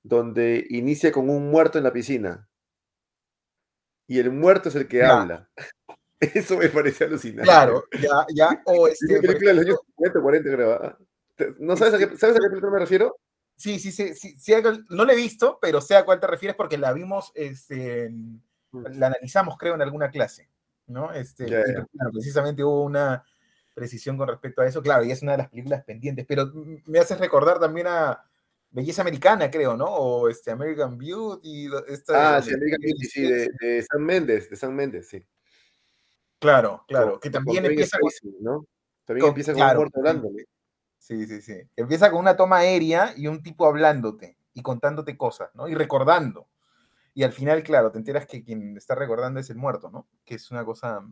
[0.04, 2.48] donde inicia con un muerto en la piscina.
[4.08, 5.50] Y el muerto es el que habla.
[6.20, 7.44] Eso me parece alucinante.
[7.50, 10.98] Claro, ya, ya, o Es este, película de los años 50, 40, creo.
[11.60, 13.18] ¿No sabes a, qué, ¿Sabes a qué película me refiero?
[13.56, 14.54] Sí, sí, sí, sí,
[14.90, 18.10] no la he visto, pero sé a cuál te refieres porque la vimos, este,
[18.72, 20.50] la analizamos, creo, en alguna clase,
[20.88, 21.12] ¿no?
[21.12, 23.24] Este, claro, precisamente hubo una
[23.76, 26.52] precisión con respecto a eso, claro, y es una de las películas pendientes, pero
[26.86, 28.24] me haces recordar también a
[28.72, 29.88] Belleza Americana, creo, ¿no?
[29.88, 34.50] O este American Beauty, esta Ah, de- sí, American Beauty, sí, de, de San Méndez,
[34.50, 35.26] de San Méndez, sí.
[36.40, 38.66] Claro, claro, que también empieza con, ¿no?
[39.06, 40.46] También empieza con claro, un muerto hablándole.
[41.10, 41.62] Sí, sí, sí.
[41.76, 45.68] Empieza con una toma aérea y un tipo hablándote y contándote cosas, ¿no?
[45.68, 46.48] Y recordando.
[47.16, 50.08] Y al final, claro, te enteras que quien está recordando es el muerto, ¿no?
[50.24, 51.04] Que es una cosa.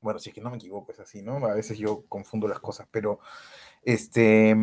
[0.00, 1.44] Bueno, si es que no me equivoco, es así, ¿no?
[1.46, 3.18] A veces yo confundo las cosas, pero.
[3.82, 4.54] Este.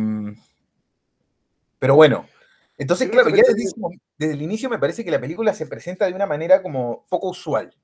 [1.78, 2.26] Pero bueno.
[2.78, 3.72] Entonces, claro, ya desde,
[4.16, 7.28] desde el inicio me parece que la película se presenta de una manera como poco
[7.28, 7.74] usual.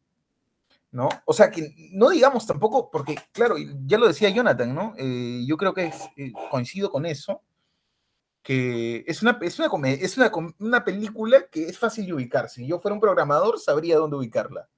[0.90, 1.08] ¿No?
[1.24, 4.94] O sea, que no digamos tampoco, porque claro, ya lo decía Jonathan, ¿no?
[4.96, 7.42] Eh, yo creo que eh, coincido con eso,
[8.42, 12.48] que es una, es, una, es una, una película que es fácil de ubicar.
[12.48, 14.68] Si yo fuera un programador, sabría dónde ubicarla.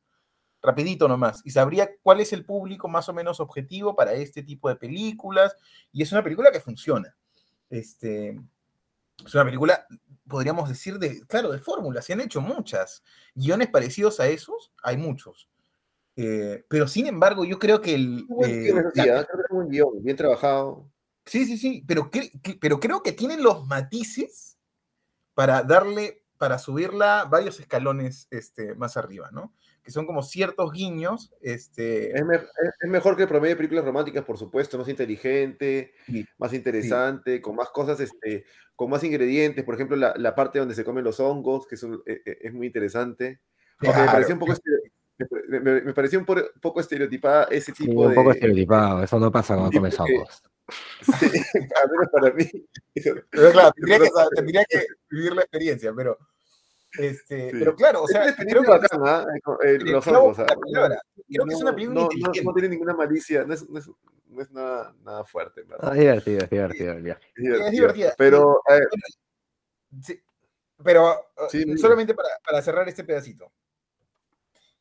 [0.62, 1.42] Rapidito nomás.
[1.44, 5.54] Y sabría cuál es el público más o menos objetivo para este tipo de películas.
[5.92, 7.14] Y es una película que funciona.
[7.68, 8.40] Este,
[9.24, 9.86] es una película,
[10.26, 12.04] podríamos decir, de, claro, de fórmulas.
[12.04, 13.02] Se han hecho muchas.
[13.34, 15.48] Guiones parecidos a esos, hay muchos.
[16.20, 18.26] Eh, pero sin embargo, yo creo que el.
[18.44, 20.90] Eh, es un guion, bien trabajado.
[21.24, 24.58] Sí, sí, sí, pero, que- pero creo que tienen los matices
[25.34, 29.54] para darle, para subirla varios escalones este, más arriba, ¿no?
[29.84, 32.42] Que son como ciertos guiños, este, Es, me- es-
[32.80, 37.40] es mejor que el promedio de películas románticas, por supuesto, más inteligente, Sí, más interesante,
[37.40, 39.64] con más cosas, este, con más ingredientes.
[39.64, 42.38] Por ejemplo, la, la parte donde se comen los hongos, que es, un- e- e-
[42.40, 43.40] es muy interesante.
[43.80, 44.54] Aunque me claro, pareció un poco,
[45.48, 48.14] me, me- me pareció un por- poco estereotipada ese Sí, tipo un de...
[48.14, 50.42] poco estereotipado, eso no pasa cuando Sí, hongos.
[51.00, 51.26] Sí,
[51.82, 52.44] al menos para mí.
[53.30, 56.18] pero claro, tendría que, tendría que vivir la experiencia, pero,
[56.98, 57.56] este, Sí.
[57.58, 59.26] pero claro, o Es sea, una creo que ¿ah?
[59.42, 61.02] Con- eh, el los la palabra.
[61.26, 63.78] Creo que es una No- película no, no- no tiene ninguna malicia, no es, no
[63.78, 63.88] es,
[64.26, 65.90] no es nada, nada fuerte, verdad.
[65.90, 67.26] Ah, divertido, es divertido el viaje.
[67.34, 68.14] Es es divertida.
[68.18, 68.80] Pero, eh,
[70.02, 70.20] Sí,
[70.84, 71.14] pero
[71.48, 71.78] Sí, dime.
[71.78, 73.50] solamente para, para cerrar este pedacito.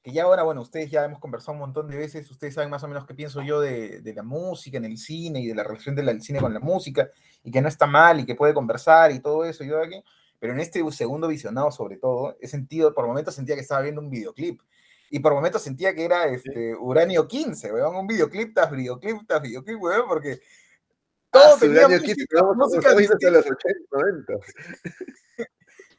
[0.07, 2.81] Que ya ahora, bueno, ustedes ya hemos conversado un montón de veces, ustedes saben más
[2.81, 5.65] o menos qué pienso yo de, de la música en el cine y de la
[5.65, 7.09] relación del cine con la música,
[7.43, 10.01] y que no está mal y que puede conversar y todo eso, y yo aquí.
[10.39, 13.99] Pero en este segundo visionado, sobre todo, he sentido, por momentos sentía que estaba viendo
[13.99, 14.61] un videoclip.
[15.09, 19.41] Y por momentos sentía que era este, Uranio 15, weón, un videoclip tras videoclip tras
[19.41, 20.39] videoclip, weón, porque
[21.29, 23.49] todo ah, tenía daño música, aquí, vamos, música estamos yendo hasta distinta.
[23.49, 24.33] los 80,
[25.35, 25.47] 90.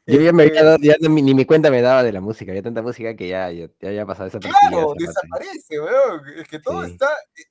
[0.09, 2.21] Yo ya, me Este, había dado- ya no- ni mi cuenta me daba de la
[2.21, 6.21] música, había tanta música que ya, ya, ya había pasado esa Claro, desaparece, weón.
[6.37, 6.91] Es que todo Sí.
[6.93, 7.09] está.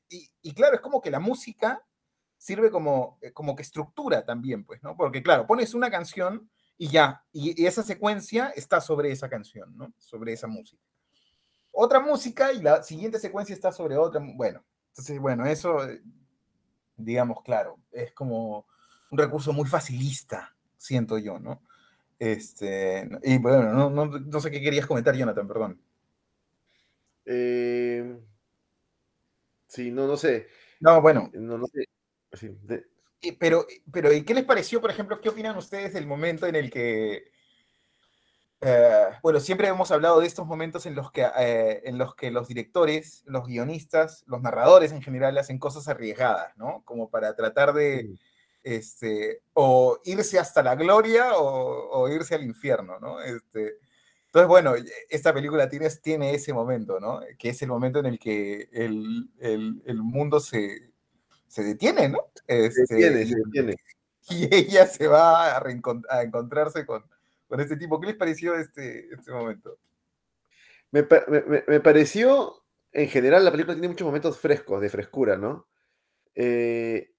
[0.09, 1.85] Y, y claro, es como que la música
[2.37, 4.97] sirve como, eh, como que estructura también, pues, ¿no?
[4.97, 9.77] Porque, claro, pones una canción y ya, y, y esa secuencia está sobre esa canción,
[9.77, 9.93] ¿no?
[9.99, 10.83] Sobre esa música.
[11.73, 14.21] Otra música y la siguiente secuencia está sobre otra.
[14.35, 16.01] Bueno, entonces, bueno, eso, eh,
[16.97, 18.67] digamos, claro, es como
[19.11, 21.63] un recurso muy facilista, siento yo, ¿no?
[22.21, 25.81] Este, y bueno, no, no, no sé qué querías comentar, Jonathan, perdón.
[27.25, 28.19] Eh,
[29.67, 30.49] sí, no, no sé.
[30.81, 31.85] No, bueno, No, no sé.
[32.33, 32.87] Sí, de-
[33.21, 36.55] Y- Pero, pero, ¿y qué les pareció, por ejemplo, qué opinan ustedes del momento en
[36.57, 37.33] el que,
[38.61, 42.31] eh, bueno, siempre hemos hablado de estos momentos en los que, eh, en los que
[42.31, 46.83] los directores, los guionistas, los narradores en general hacen cosas arriesgadas, ¿no?
[46.85, 48.11] Como para tratar de.
[48.77, 53.21] Este, o irse hasta la gloria o, o irse al infierno, ¿no?
[53.21, 53.77] Este,
[54.27, 54.75] entonces, bueno,
[55.09, 57.21] esta película tiene, tiene ese momento, ¿no?
[57.39, 60.91] Que es el momento en el que el, el- el mundo se,
[61.47, 62.19] se detiene, ¿no?
[62.47, 63.77] se Este, detiene, y- se detiene.
[64.31, 65.63] y ella se va a,
[66.11, 67.05] a encontrarse con,
[67.49, 67.99] con este tipo.
[68.01, 69.79] ¿Qué les pareció este, este momento?
[70.91, 75.67] Me- me- me pareció, en general, la película tiene muchos momentos frescos, de frescura, ¿no?
[76.35, 77.11] Eh,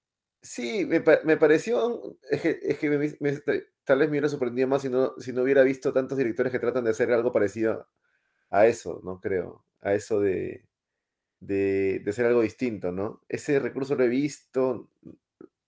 [0.42, 3.40] sí, me, pa- me pareció, es que, es que me-
[3.84, 6.58] tal vez me hubiera sorprendido más si no, si no hubiera visto tantos directores que
[6.58, 7.88] tratan de hacer algo parecido
[8.50, 9.20] a eso, ¿no?
[9.20, 10.66] Creo, a eso de,
[11.40, 13.22] de, de hacer algo distinto, ¿no?
[13.28, 14.90] Ese recurso lo he visto,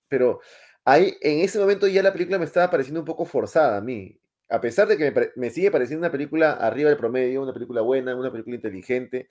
[0.09, 0.41] pero
[0.85, 4.19] ahí, en ese momento ya la película me estaba pareciendo un poco forzada a mí.
[4.49, 7.81] a pesar de que me, me sigue pareciendo una película arriba del promedio, una película
[7.83, 9.29] buena, una película inteligente,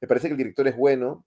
[0.00, 1.26] me parece que el director es bueno,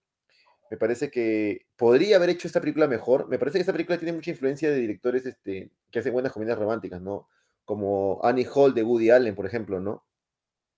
[0.70, 4.14] me parece que podría haber hecho esta película mejor, me parece que esta película tiene
[4.14, 7.28] mucha influencia de directores este, que hacen buenas comedias románticas, ¿no?
[7.66, 10.06] Como Annie Hall de Woody Allen, por ejemplo, ¿no?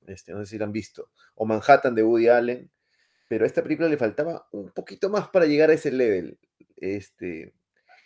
[0.08, 2.72] Este, no sé si la han visto, o Manhattan de Woody Allen,
[3.28, 6.40] pero a esta película le faltaba un poquito más para llegar a ese level.
[6.78, 7.54] Este,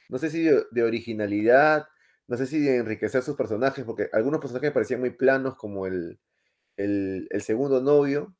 [0.09, 1.87] no sé si de, de originalidad,
[2.27, 5.87] no sé si de enriquecer sus personajes, porque algunos personajes me parecían muy planos, como
[5.87, 6.19] el,
[6.77, 8.35] el, el segundo novio,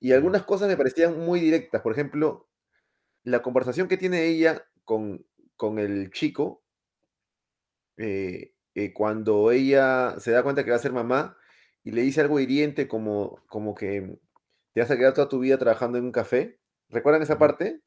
[0.00, 1.80] y algunas cosas me parecían muy directas.
[1.82, 2.48] Por ejemplo,
[3.26, 6.64] la conversación que tiene ella con, con el chico,
[7.96, 11.36] eh, eh, cuando ella se da cuenta que va a ser mamá
[11.82, 14.18] y le dice algo hiriente como, como que
[14.74, 16.60] te vas a quedar toda tu vida trabajando en un café.
[16.90, 17.82] ¿Recuerdan esa parte?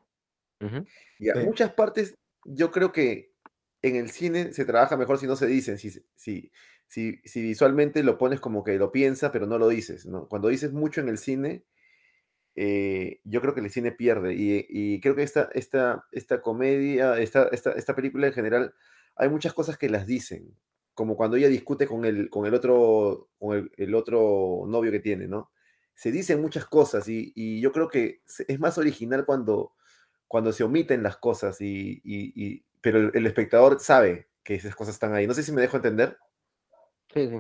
[1.17, 1.39] Y a Sí.
[1.39, 3.34] muchas partes yo creo que
[3.82, 6.52] en el cine se trabaja mejor si no se dicen, si, si,
[6.88, 10.28] si, si visualmente lo pones como que lo piensas, pero no lo dices, ¿no?
[10.28, 11.65] Cuando dices mucho en el cine,
[12.62, 14.34] eh, yo creo que el cine pierde.
[14.36, 18.74] Y, y creo que esta, esta, esta comedia, esta, esta, esta película en general,
[19.15, 20.58] hay muchas cosas que las dicen,
[20.93, 25.00] como cuando ella discute con el, con el, otro, con el, el otro novio que
[25.00, 25.52] tiene, ¿no?
[25.95, 29.74] Se dicen muchas cosas y, y yo creo que es más original cuando,
[30.28, 34.76] cuando se omiten las cosas, y, y- y- pero el, el espectador sabe que esas
[34.76, 35.28] cosas están ahí.
[35.28, 36.17] No sé si me dejo entender.
[37.13, 37.39] Sí, sí.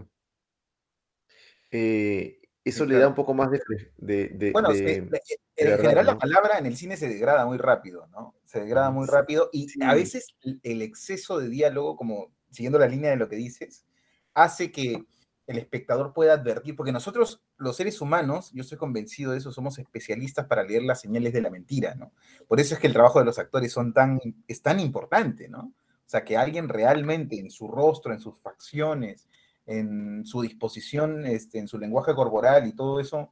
[1.71, 3.59] Eh, eso le da un poco más de...
[3.59, 7.45] fre- de, de- Bueno, de- se- en general la palabra en el cine se degrada
[7.45, 8.35] muy rápido, ¿no?
[8.45, 12.79] Se degrada muy Sí, rápido y a veces el- el exceso de diálogo, como siguiendo
[12.79, 13.85] la línea de lo que dices,
[14.33, 15.03] hace que
[15.47, 19.79] el espectador pueda advertir, porque nosotros, los seres humanos, yo estoy convencido de eso, somos
[19.79, 22.11] especialistas para leer las señales de la mentira, ¿no?
[22.47, 25.59] Por eso es que el trabajo de los actores son tan, es tan importante, ¿no?
[25.61, 29.27] O sea, que alguien realmente en su rostro, en sus facciones,
[29.69, 33.31] en su disposición, este, en su lenguaje corporal y todo eso,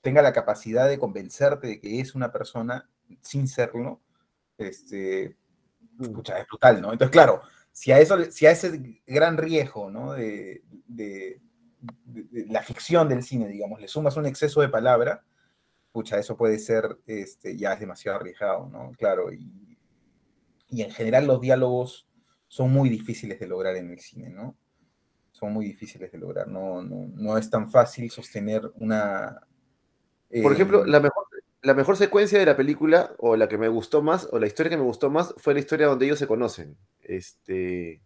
[0.00, 2.88] tenga la capacidad de convencerte de que es una persona
[3.22, 4.00] sin serlo,
[4.58, 5.36] este,
[6.12, 6.92] pucha, es brutal, ¿no?
[6.92, 7.42] Entonces, claro,
[7.72, 10.12] si a, eso, si a ese gran riesgo, ¿no?
[10.12, 11.40] De, de-
[12.06, 15.22] de- de la ficción del cine, digamos, le sumas un exceso de palabra,
[15.92, 18.92] pucha, eso puede ser, este, ya es demasiado arriesgado, ¿no?
[18.98, 19.76] Claro, y,
[20.70, 22.06] y en general los diálogos
[22.48, 24.56] son muy difíciles de lograr en el cine, ¿no?
[25.44, 29.40] Son muy difíciles de lograr, no, no, no es tan fácil sostener una...
[30.42, 31.26] Por ejemplo, eh, la mejor,
[31.60, 34.70] la mejor secuencia de la película, o la que me gustó más, o la historia
[34.70, 36.76] que me gustó más, fue la historia donde ellos se conocen.
[37.02, 38.00] Este,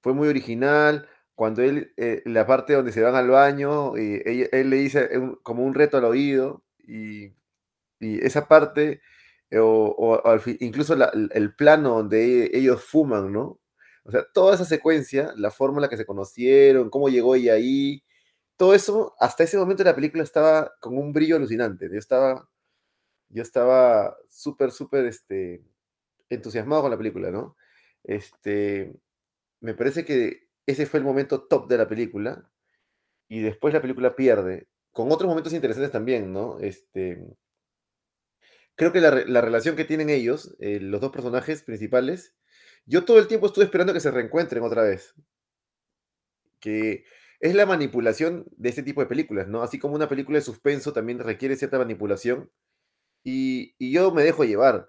[0.00, 1.08] fue muy original.
[1.34, 5.08] Cuando él, eh, la parte donde se van al baño, y ella- él le dice
[5.42, 7.32] como un reto al oído, y,
[8.00, 9.00] y esa parte,
[9.50, 13.58] eh, o, o fin- incluso la- el plano donde ellos fuman, ¿no?
[14.08, 17.52] O sea, toda esa secuencia, la forma en la que se conocieron, cómo llegó ella
[17.52, 18.02] ahí,
[18.56, 21.90] todo eso, hasta ese momento la película estaba con un brillo alucinante.
[21.92, 22.48] Yo estaba,
[23.28, 25.62] yo estaba súper, súper este,
[26.30, 27.56] entusiasmado con la película, ¿no?
[28.02, 28.94] Este,
[29.60, 32.50] me parece que ese fue el momento top de la película
[33.28, 36.60] y después la película pierde, con otros momentos interesantes también, ¿no?
[36.60, 37.36] Este,
[38.74, 42.34] creo que la, la relación que tienen ellos, eh, los dos personajes principales,
[42.88, 45.14] yo todo el tiempo estuve esperando que se reencuentren otra vez.
[46.58, 47.04] Que
[47.38, 49.62] es la manipulación de este tipo de películas, ¿no?
[49.62, 52.50] Así como una película de suspenso también requiere cierta manipulación.
[53.22, 54.88] Y, yo me dejo llevar.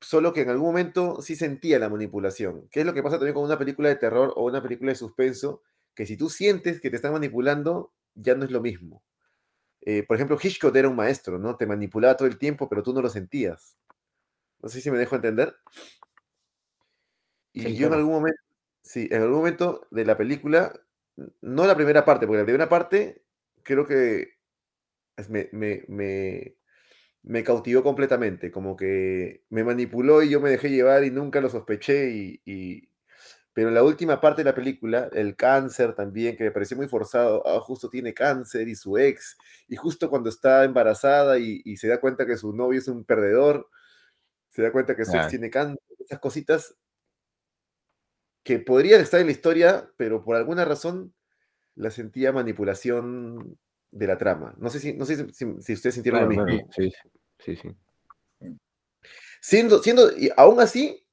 [0.00, 2.66] Solo que en algún momento sí sentía la manipulación.
[2.70, 4.96] ¿Qué es lo que pasa también con una película de terror o una película de
[4.96, 5.62] suspenso?
[5.94, 9.04] Que si tú sientes que te están manipulando, ya no es lo mismo.
[9.82, 11.56] Eh, por ejemplo, Hitchcock era un maestro, ¿no?
[11.56, 13.76] Te manipulaba todo el tiempo, pero tú no lo sentías.
[14.62, 15.54] No sé si me dejo entender.
[17.54, 18.40] Y Sí, yo en algún momento,
[18.82, 20.72] sí, en algún momento de la película,
[21.42, 23.24] no la primera parte, porque la primera parte
[23.62, 24.34] creo que
[25.28, 26.56] me, me, me,
[27.24, 31.50] me cautivó completamente, como que me manipuló y yo me dejé llevar y nunca lo
[31.50, 32.10] sospeché.
[32.12, 32.90] Y, y-
[33.54, 37.42] Pero la última parte de la película, el cáncer también, que me pareció muy forzado,
[37.46, 39.38] ah, justo tiene cáncer y su ex,
[39.68, 43.04] y justo cuando está embarazada y, y se da cuenta que su novio es un
[43.04, 43.68] perdedor,
[44.50, 46.76] se da cuenta que su ex tiene cáncer, esas cositas
[48.44, 51.14] que podrían estar en la historia, pero por alguna razón
[51.74, 53.58] la sentía manipulación
[53.90, 54.54] de la trama.
[54.58, 56.68] No sé si, no sé si, ustedes sintieron Claro, lo mismo.
[56.68, 56.92] claro, sí,
[57.38, 57.76] sí, sí.
[59.40, 61.06] Siendo, siendo, y aún así,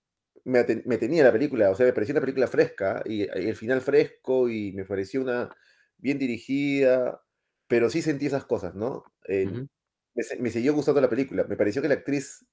[0.43, 3.55] me, me tenía la película, o sea, me pareció una película fresca, y, y el
[3.55, 5.55] final fresco, y me pareció una
[5.97, 7.21] bien dirigida,
[7.67, 9.03] pero sí sentí esas cosas, ¿no?
[9.27, 12.45] Eh, me, me siguió gustando la película, me pareció que la actriz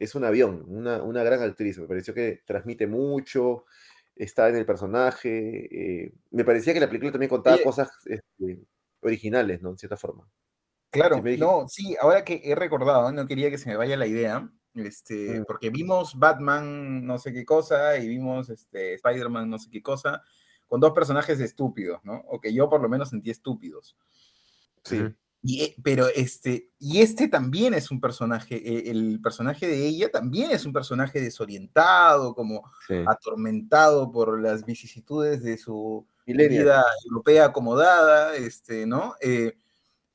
[0.00, 3.64] es un avión, una, una gran actriz, me pareció que transmite mucho,
[4.14, 6.04] estaba en el personaje.
[6.04, 8.60] eh, me parecía que la película también contaba cosas este,
[9.00, 9.70] originales, ¿no?
[9.70, 10.28] En cierta forma.
[10.90, 14.06] Claro, Sí, no, sí, ahora que he recordado, no quería que se me vaya la
[14.06, 15.44] idea, este, Mm.
[15.46, 20.22] porque vimos Batman no sé qué cosa y vimos este, Spider-Man no sé qué cosa,
[20.66, 22.22] con dos personajes estúpidos, ¿no?
[22.28, 23.96] O que yo por lo menos sentí estúpidos.
[24.84, 25.02] Sí.
[25.42, 30.10] Y, eh, pero este, y este también es un personaje, eh, el personaje de ella
[30.10, 32.94] también es un personaje desorientado, como Sí.
[33.06, 39.14] atormentado por las vicisitudes de su vida europea acomodada, este, ¿no?
[39.20, 39.56] Eh,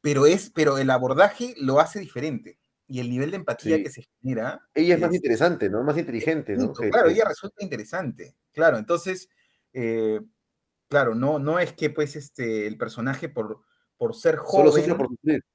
[0.01, 2.57] pero, es, pero el abordaje lo hace diferente.
[2.88, 3.84] Y el nivel de empatía Sí.
[3.84, 4.67] que se genera.
[4.74, 5.84] Ella es más es- interesante, ¿no?
[5.84, 6.74] Más inteligente, ¿no?
[6.74, 8.36] punto, claro, ella resulta interesante.
[8.51, 9.30] Claro, entonces,
[9.74, 10.19] eh,
[10.89, 13.61] claro, no, no es que pues este, el personaje por,
[14.01, 14.83] por ser Solo joven.
[14.83, 15.45] sufre por sufrir.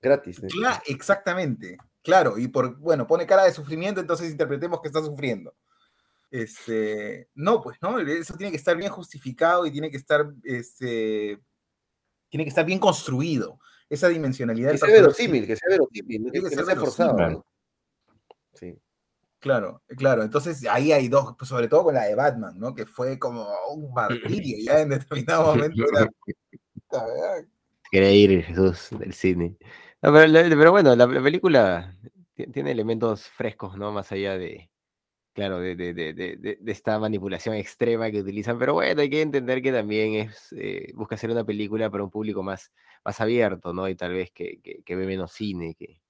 [0.00, 0.40] Gratis.
[0.86, 5.54] exactamente, claro, y por, bueno, pone cara de sufrimiento, entonces interpretemos que está sufriendo.
[6.30, 7.98] Este, no, pues, ¿no?
[7.98, 11.38] Eso tiene que estar bien justificado y tiene que estar, este,
[12.30, 13.60] tiene que estar bien construido.
[13.90, 16.30] Esa dimensionalidad Que sea verosímil, que sea verosímil, ¿no?
[16.30, 17.18] Tiene que, que que no ser forzado.
[17.18, 17.46] ¿no?
[18.54, 18.80] Sí.
[19.40, 20.22] Claro, claro.
[20.22, 22.74] Entonces ahí hay dos, pues, sobre todo con la de Batman, ¿no?
[22.74, 25.84] Que fue como un martirio ya en determinado momento.
[25.92, 26.08] Era.
[27.90, 29.56] Quería ir Jesús del cine.
[30.02, 31.96] No, pero, bueno, la, la película
[32.34, 33.90] ti- tiene elementos frescos, ¿no?
[33.92, 34.70] Más allá de,
[35.34, 38.58] claro, de, de- de- de- esta manipulación extrema que utilizan.
[38.58, 42.10] Pero bueno, hay que entender que también es, eh, busca hacer una película para un
[42.10, 42.72] público más,
[43.04, 43.88] más abierto, ¿no?
[43.88, 46.00] Y tal vez que, que ve menos cine que,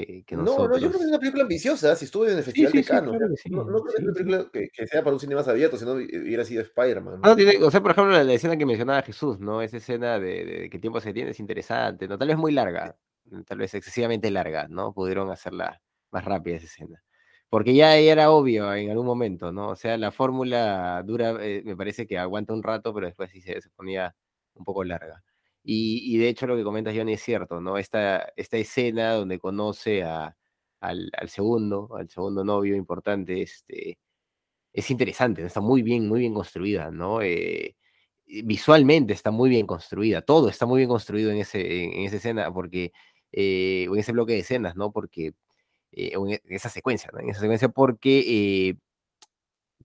[0.00, 0.80] que, que No, no, nosotros.
[0.80, 1.94] yo creo que es una película ambiciosa.
[1.96, 3.10] Si estuvo en el Festival sí, de sí, Cannes.
[3.10, 5.14] claro sea, que sí, no, no creo que es una película que, que sea para
[5.14, 7.20] un cine más abierto, sino hubiera sido Spider-Man.
[7.20, 7.34] ¿no?
[7.36, 9.62] No, o sea, por ejemplo, la, la escena que mencionaba Jesús, ¿no?
[9.62, 12.18] Esa escena de, de qué tiempo se tiene es interesante, ¿no?
[12.18, 14.92] Tal vez muy larga, mm, tal vez excesivamente larga, ¿no?
[14.94, 15.80] Pudieron hacerla
[16.10, 17.02] más rápida esa escena.
[17.50, 19.68] Porque ya era obvio en algún momento, ¿no?
[19.70, 23.40] O sea, la fórmula dura, eh, me parece que aguanta un rato, pero después sí
[23.42, 24.14] se, se ponía
[24.54, 25.22] un poco larga.
[25.64, 27.78] Y, de hecho lo que comentas, Johnny, es cierto, ¿no?
[27.78, 30.36] Esta, esta escena donde conoce a,
[30.80, 33.98] al, segundo, al segundo novio importante, este,
[34.72, 37.22] es interesante, está muy bien, muy bien construida, ¿no?
[37.22, 37.76] Eh,
[38.26, 42.52] visualmente está muy bien construida, todo está muy bien construido en, ese, en, esa escena,
[42.52, 42.92] porque,
[43.32, 44.92] eh, en ese bloque de escenas, ¿no?
[44.92, 45.34] Porque,
[45.92, 47.20] eh, en esa secuencia, ¿no?
[47.20, 48.76] En esa secuencia, porque eh,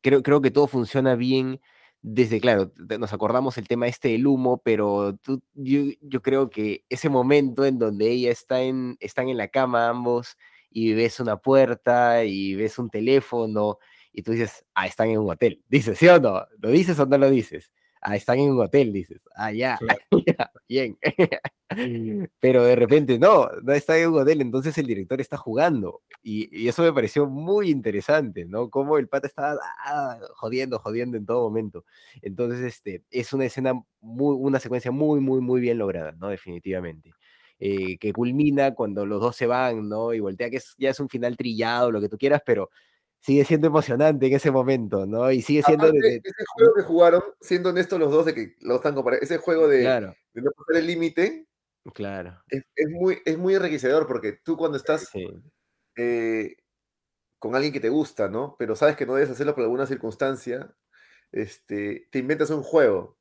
[0.02, 1.60] creo, creo que todo funciona bien
[2.02, 6.86] desde, claro, nos acordamos el tema este del humo, pero tú, yo, yo creo que
[6.90, 10.38] ese momento en donde ella está en, están en la cama ambos
[10.70, 13.78] y ves una puerta y ves un teléfono
[14.14, 15.64] y tú dices, ah, están en un hotel.
[15.70, 16.46] Dices, ¿sí o no?
[16.60, 17.72] ¿Lo dices o no lo dices?
[18.02, 19.22] Ah, están en un hotel, dices.
[19.36, 19.80] Ah, ya,
[20.28, 20.98] ya, bien.
[22.40, 26.02] Pero de repente no, no está en un hotel, entonces el director está jugando.
[26.24, 28.70] Y, y eso me pareció muy interesante, ¿no?
[28.70, 31.86] Cómo el pata estaba ah, jodiendo, jodiendo en todo momento.
[32.22, 36.30] Entonces, este, es una escena, muy, una secuencia muy, muy, muy bien lograda, ¿no?
[36.30, 37.14] Definitivamente.
[37.60, 40.14] Eh, que culmina cuando los dos se van, ¿no?
[40.14, 42.70] Y voltea, que es, ya es un final trillado, lo que tú quieras, pero
[43.20, 45.32] sigue siendo emocionante en ese momento, ¿no?
[45.32, 45.86] Y sigue siendo...
[45.86, 48.96] de- Aparte, de- ese juego que jugaron, siendo honestos los dos, de que lo están
[48.96, 51.48] comparando, ese juego de, claro, de no pasar el límite
[51.94, 52.42] claro.
[52.50, 55.28] es, es muy, es muy enriquecedor porque tú cuando estás Sí,
[55.96, 56.56] eh,
[57.40, 58.56] con alguien que te gusta, ¿no?
[58.58, 60.76] Pero sabes que no debes hacerlo por alguna circunstancia,
[61.32, 63.18] este, te inventas un juego.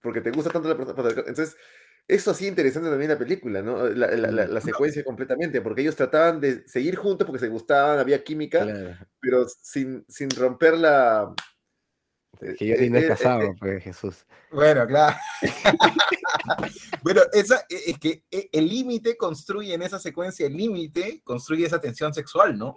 [0.00, 1.10] Porque te gusta tanto la persona.
[1.26, 1.56] Entonces,
[2.08, 3.86] eso sí interesante también la película, ¿no?
[3.88, 7.98] La, la- la- la secuencia completamente, porque ellos trataban de seguir juntos porque se gustaban,
[7.98, 8.96] había química, claro.
[9.20, 11.34] pero sin, sin romper la...
[12.40, 14.24] Es que yo no eh, es eh, casado, pues Jesús.
[14.50, 15.16] Bueno, claro.
[17.02, 21.80] bueno, esa, es que e- el límite construye en esa secuencia, el límite construye esa
[21.80, 22.74] tensión sexual, ¿no?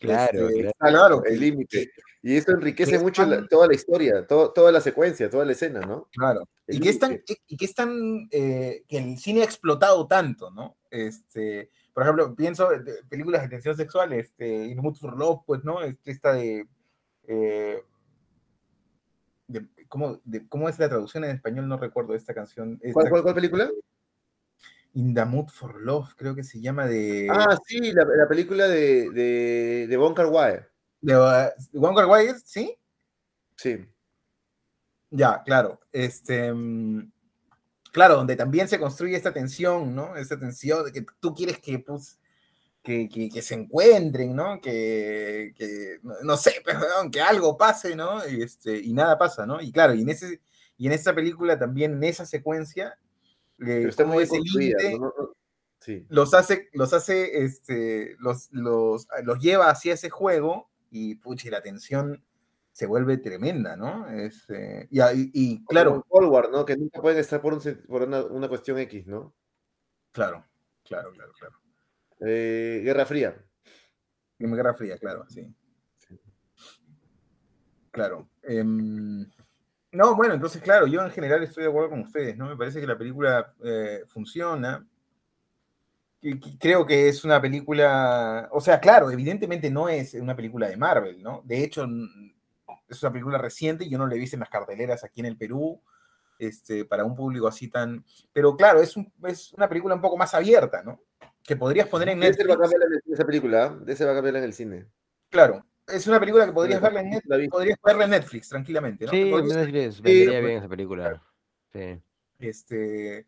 [0.00, 0.72] Claro, Este, claro.
[0.78, 1.90] claro, el límite.
[2.22, 5.52] Y eso enriquece que mucho la- toda la historia, todo- toda la secuencia, toda la
[5.52, 6.08] escena, ¿no?
[6.12, 6.48] Claro.
[6.66, 10.06] El Y que es tan, y que es tan, eh, que el cine ha explotado
[10.08, 10.76] tanto, ¿no?
[10.90, 15.62] Este, por ejemplo, pienso en películas de tensión sexual, este, In Mood for Love, pues,
[15.64, 15.82] ¿no?
[15.82, 16.66] Este, esta de,
[17.28, 17.82] eh,
[19.46, 21.68] de- ¿cómo, de- ¿cómo es la traducción en español?
[21.68, 22.78] No recuerdo esta canción.
[22.82, 23.70] esta- ¿Cuál, cuál, cuál película?
[24.96, 27.28] In the Mood for Love, creo que se llama de...
[27.30, 30.60] Ah, sí, la, la película de, de, de Von Kar Wai.
[31.02, 32.74] de, uh, Wong Kar Wai, ¿sí?
[33.56, 33.86] Sí.
[35.10, 35.80] Ya, claro.
[35.92, 37.12] Este, mm,
[37.92, 40.16] claro, donde también se construye esta tensión, ¿no?
[40.16, 42.18] Esta tensión de que tú quieres que, pues,
[42.82, 44.60] que, que- que se encuentren, ¿no?
[44.62, 48.26] Que, que, no, sé, perdón, que algo pase, ¿no?
[48.26, 49.60] Y, este, y nada pasa, ¿no?
[49.60, 50.40] Y claro, y en, ese,
[50.78, 52.98] y en esta película también, en esa secuencia,
[53.60, 55.12] eh, está muy ese límite ¿no?
[55.80, 56.04] Sí.
[56.08, 61.50] los hace, los hace, este, los, los, los lleva hacia ese juego y, pucha, y
[61.52, 62.24] la tensión
[62.72, 64.08] se vuelve tremenda, ¿no?
[64.08, 66.04] Es, eh, y, y- y, claro,
[66.50, 66.64] ¿no?
[66.66, 69.34] Que nunca pueden estar por, un por una, una cuestión X, ¿no?
[70.12, 70.44] claro,
[70.84, 71.54] claro, claro, claro.
[72.20, 73.36] Eh, Guerra Fría.
[74.38, 75.46] Guerra Fría, claro, sí.
[77.90, 78.28] Claro.
[78.42, 79.26] em,
[79.96, 82.48] no, bueno, entonces, claro, yo en general estoy de acuerdo con ustedes, ¿no?
[82.48, 84.86] Me parece que la película eh, funciona.
[86.58, 91.22] Creo que es una película, o sea, claro, evidentemente no es una película de Marvel,
[91.22, 91.42] ¿no?
[91.44, 91.86] De hecho,
[92.88, 95.36] es una película reciente, yo no la he visto en las carteleras aquí en el
[95.36, 95.80] Perú,
[96.38, 98.04] este, para un público así tan...
[98.32, 101.00] Pero claro, es, un- es una película un poco más abierta, ¿no?
[101.44, 103.54] Que podrías poner en De ese va a Netflix.
[103.54, 103.76] ¿ah?
[103.80, 104.86] De ese va a cambiar en el cine.
[105.30, 107.48] Claro, es una película que podrías la- verla en Netflix, la vi.
[107.48, 109.10] podrías verla en Netflix tranquilamente, ¿no?
[109.12, 111.22] Sí, Netflix vendería pues, bien esa película.
[111.72, 112.00] Sí.
[112.38, 113.26] este,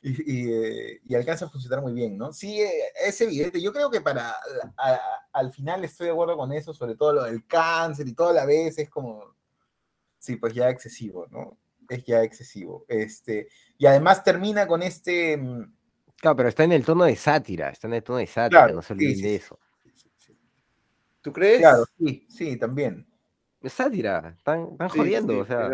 [0.00, 2.32] y, y, eh, y alcanza a funcionar muy bien, ¿no?
[2.32, 2.70] Sí, eh,
[3.04, 3.60] es evidente.
[3.60, 4.30] Yo creo que para
[4.76, 5.00] a-
[5.32, 8.44] al final estoy de acuerdo con eso, sobre todo lo del cáncer y toda la
[8.46, 9.34] vez es como,
[10.18, 11.58] sí, pues ya excesivo, ¿no?
[11.88, 12.84] Es ya excesivo.
[12.88, 15.74] Este, y además termina con este, mm,
[16.20, 18.74] Claro, pero está en el tono de sátira, está en el tono de sátira, Claro,
[18.74, 19.58] no se olviden sí, de eso.
[21.28, 21.58] ¿Tú crees?
[21.60, 23.06] claro, sí, sí, también.
[23.60, 25.70] Es sátira, están, están Sí, jodiendo, sí, o sea,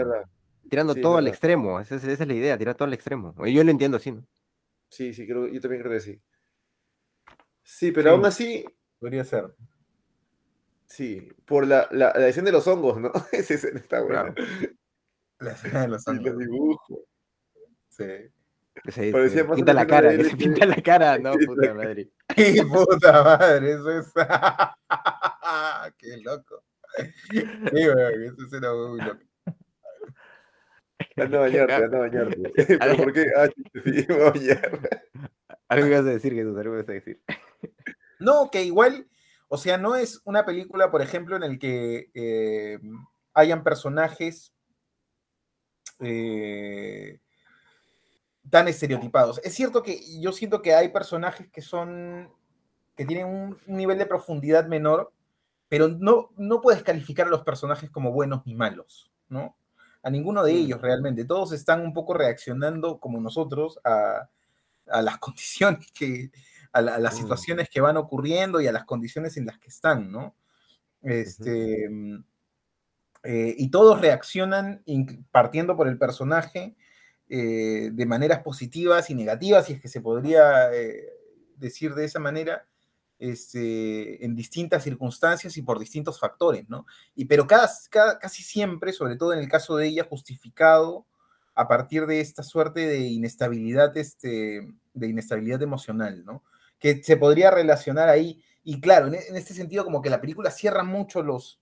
[0.68, 3.34] tirando todo al extremo, esa es, esa es la idea, tirar todo al extremo.
[3.46, 4.26] Yo lo entiendo así, ¿no?
[4.88, 6.20] Sí, sí, creo, yo también creo que sí.
[7.62, 8.14] Sí, pero Sí.
[8.16, 8.64] aún así,
[8.98, 9.54] Podría ser.
[10.86, 13.12] sí, por la, la, la escena de los hongos, ¿no?
[13.32, 14.32] Esa escena está buena.
[14.34, 14.48] Claro.
[15.40, 16.98] La escena de los hongos, dibujos.
[17.88, 18.04] sí.
[18.82, 21.74] Que se, Parecía se más pinta la cara, que se pinta la cara, no, puta
[21.74, 22.10] madre.
[22.36, 23.72] ¡Qué puta madre!
[23.72, 24.12] Eso es.
[25.98, 26.64] ¡Qué loco!
[27.30, 29.20] Sí, weón, eso será muy loco.
[31.16, 32.52] Anda a bañarte, anda a bañarte.
[32.54, 33.26] ¿Pero por qué?
[33.36, 33.48] Ah,
[33.84, 34.80] sí, voy a bañar.
[35.68, 37.20] Algo ibas a decir, Jesús, algo ibas a decir.
[38.18, 39.08] No, que igual,
[39.48, 42.78] o sea, no es una película, por ejemplo, en el que eh,
[43.32, 44.52] hayan personajes
[46.00, 47.20] eh,
[48.50, 49.40] tan estereotipados.
[49.44, 52.30] Es cierto que yo siento que hay personajes que son,
[52.96, 55.12] que tienen un, nivel de profundidad menor,
[55.68, 59.56] pero no, no puedes calificar a los personajes como buenos ni malos, ¿no?
[60.02, 60.56] A ninguno de Mm.
[60.56, 61.24] ellos realmente.
[61.24, 64.28] Todos están un poco reaccionando como nosotros a,
[64.88, 66.30] a las condiciones que,
[66.72, 67.18] a, la- a las Mm.
[67.18, 70.34] situaciones que van ocurriendo y a las condiciones en las que están, ¿no?
[71.02, 71.86] Este,
[73.22, 74.82] eh, y todos reaccionan
[75.30, 76.76] partiendo por el personaje
[77.28, 81.08] eh, de maneras positivas y negativas, si es que se podría eh,
[81.56, 82.66] decir de esa manera,
[83.18, 86.84] este, en distintas circunstancias y por distintos factores, ¿no?
[87.14, 91.06] Y, pero casi siempre, sobre todo en el caso de ella, justificado
[91.54, 96.42] a partir de esta suerte de inestabilidad, este, de inestabilidad emocional, ¿no?
[96.78, 100.50] Que se podría relacionar ahí, y claro, en, en este sentido como que la película
[100.50, 101.60] cierra mucho los,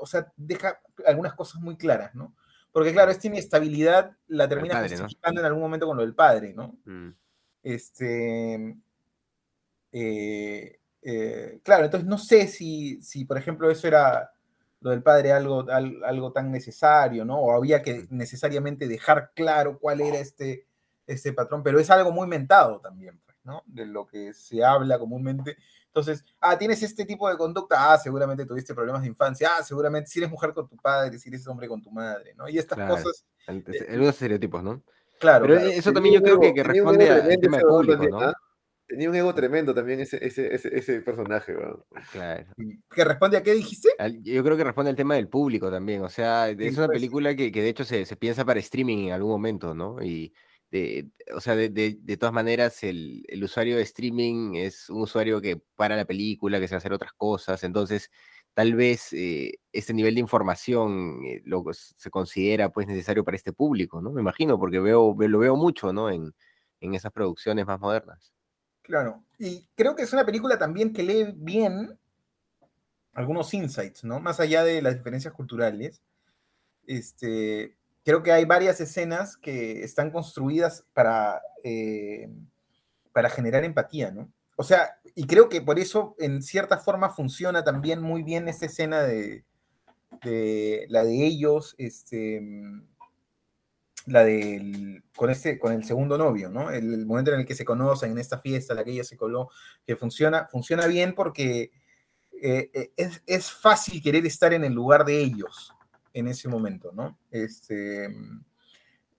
[0.00, 2.34] o sea, deja algunas cosas muy claras, ¿no?
[2.74, 5.04] Porque claro, esta inestabilidad la termina padre, ¿no?
[5.04, 6.76] justificando en algún momento con lo del padre, ¿no?
[6.84, 7.10] Mm.
[7.62, 8.76] Este,
[9.92, 14.32] eh, eh, claro, entonces no sé si, si, por ejemplo, eso era
[14.80, 17.38] lo del padre algo, al- algo tan necesario, ¿no?
[17.38, 20.66] O había que necesariamente dejar claro cuál era este,
[21.06, 23.62] este patrón, pero es algo muy mentado también, pues, ¿no?
[23.66, 25.56] De lo que se habla comúnmente.
[25.94, 30.10] Entonces, ah, tienes este tipo de conducta, ah, seguramente tuviste problemas de infancia, ah, seguramente
[30.10, 32.48] si eres mujer con tu padre, si eres hombre con tu madre, ¿no?
[32.48, 32.94] Y estas Claro.
[32.96, 34.82] cosas, Antes- Eh, Algunos estereotipos, ¿no?
[35.20, 35.70] claro, Pero claro.
[35.70, 38.20] eso también yo creo que, que responde al tema del público, también, ¿no?
[38.22, 38.34] ¿ah?
[38.88, 41.84] Tenía un ego tremendo también ese, ese, ese, ese personaje, weón.
[42.10, 42.46] Claro.
[42.90, 43.90] ¿Que responde a qué dijiste?
[43.98, 46.02] Al- Yo creo que responde al tema del público también.
[46.02, 46.96] O sea, es Sí, una pues.
[46.96, 50.02] película que, que de hecho se, se piensa para streaming en algún momento, ¿no?
[50.02, 50.34] Y,
[50.74, 55.94] de, o sea, de, todas maneras, el, usuario de streaming es un usuario que para
[55.94, 57.62] la película, que se va a hacer otras cosas.
[57.62, 58.10] Entonces,
[58.54, 64.02] tal vez eh, este nivel de información eh, se considera pues necesario para este público,
[64.02, 64.10] ¿no?
[64.10, 66.10] Me imagino, porque lo veo mucho, ¿no?
[66.10, 66.34] En,
[66.80, 68.32] en esas producciones más modernas.
[68.82, 71.98] Claro, y creo que es una película también que lee bien
[73.12, 74.18] algunos insights, ¿no?
[74.18, 76.02] Más allá de las diferencias culturales.
[76.86, 82.28] Este, creo que hay varias escenas que están construidas para, eh,
[83.12, 84.30] para generar empatía, ¿no?
[84.56, 88.66] O sea, y creo que por eso en cierta forma funciona también muy bien esta
[88.66, 89.44] escena de,
[90.88, 92.40] la de ellos, este,
[94.06, 96.70] la del, con, este, con el segundo novio, ¿no?
[96.70, 99.16] El, el momento en el que se conocen en esta fiesta, la que ella se
[99.16, 99.50] coló,
[99.86, 101.72] que funciona, funciona bien porque
[102.40, 105.73] eh, eh, es, es fácil querer estar en el lugar de ellos
[106.14, 107.18] en ese momento, ¿no?
[107.30, 108.08] Este,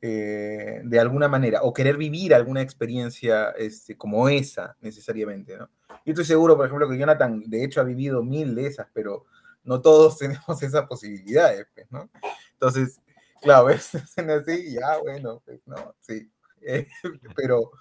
[0.02, 5.70] eh, de alguna manera, o querer vivir alguna experiencia este, como esa necesariamente, ¿no?
[6.06, 9.26] Yo estoy seguro, por ejemplo, que Jonathan, de hecho, ha vivido mil de esas, pero
[9.64, 12.10] no todos tenemos esa posibilidad, pues, ¿no?
[12.54, 13.00] Entonces,
[13.42, 16.32] claro, es así, ya, bueno, pues, no, sí.
[16.62, 16.88] Eh,
[17.36, 17.72] pero,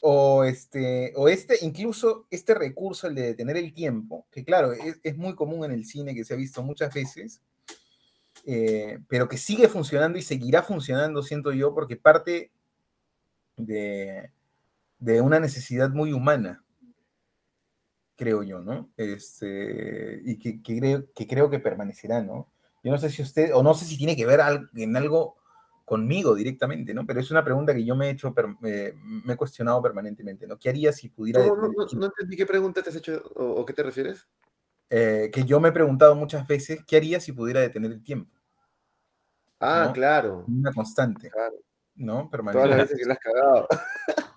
[0.00, 5.16] o este, o este, incluso este recurso, el de detener el tiempo, que claro, es,
[5.16, 7.42] muy común en el cine, que se ha visto muchas veces,
[8.46, 12.50] eh, pero que sigue funcionando y seguirá funcionando, siento yo, porque parte
[13.56, 14.30] de,
[14.98, 16.64] de una necesidad muy humana,
[18.16, 18.90] creo yo, ¿no?
[18.98, 22.52] Este, y que, creo, que creo que permanecerá, ¿no?
[22.84, 24.40] Yo no sé si usted, o no sé si tiene que ver
[24.74, 25.36] en algo
[25.86, 27.06] conmigo directamente, ¿no?
[27.06, 30.58] Pero es una pregunta que yo me he hecho, me he cuestionado permanentemente, ¿no?
[30.58, 31.44] ¿Qué haría si pudiera...
[31.44, 34.28] No, no, no, entendí qué pregunta te has hecho o, qué te refieres.
[34.90, 38.36] Eh, que yo me he preguntado muchas veces, ¿qué haría si pudiera detener el tiempo?
[39.60, 40.44] Ah, claro.
[40.48, 41.30] Una constante.
[41.30, 41.56] Claro.
[41.94, 42.28] ¿No?
[42.28, 42.58] Permanente.
[42.58, 43.68] Todas las veces que la has cagado.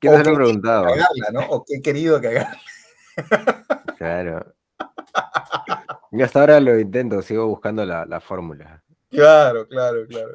[0.00, 0.86] ¿Qué te lo he preguntado?
[1.32, 1.40] ¿no?
[1.50, 2.60] O qué he querido cagarla.
[3.98, 4.54] Claro.
[6.10, 8.82] Yo hasta ahora lo intento, sigo buscando la, fórmula.
[9.10, 10.34] Claro, claro, claro.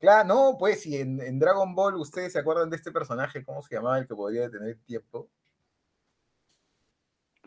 [0.00, 3.74] Claro, no, pues si en, Dragon Ball ustedes se acuerdan de este personaje, ¿cómo se
[3.74, 5.28] llamaba el que podría detener tiempo?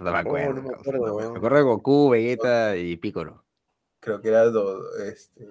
[0.01, 0.53] No me acuerdo.
[0.53, 3.45] No, me, acuerdo me acuerdo de Goku, Vegeta y Piccolo.
[3.99, 5.47] Creo que era dos, este,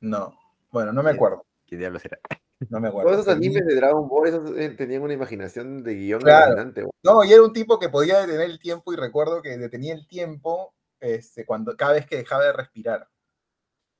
[0.00, 0.36] no.
[0.70, 1.46] Bueno, no me acuerdo.
[1.66, 2.18] ¿Qué diablos era?
[2.70, 3.12] No me acuerdo.
[3.12, 6.72] Todos esos animes de Dragon Ball esos, eh, tenían una imaginación de guion claro.
[7.04, 10.08] No, y era un tipo que podía detener el tiempo y recuerdo que detenía el
[10.08, 13.08] tiempo este, cuando, cada vez que dejaba de respirar.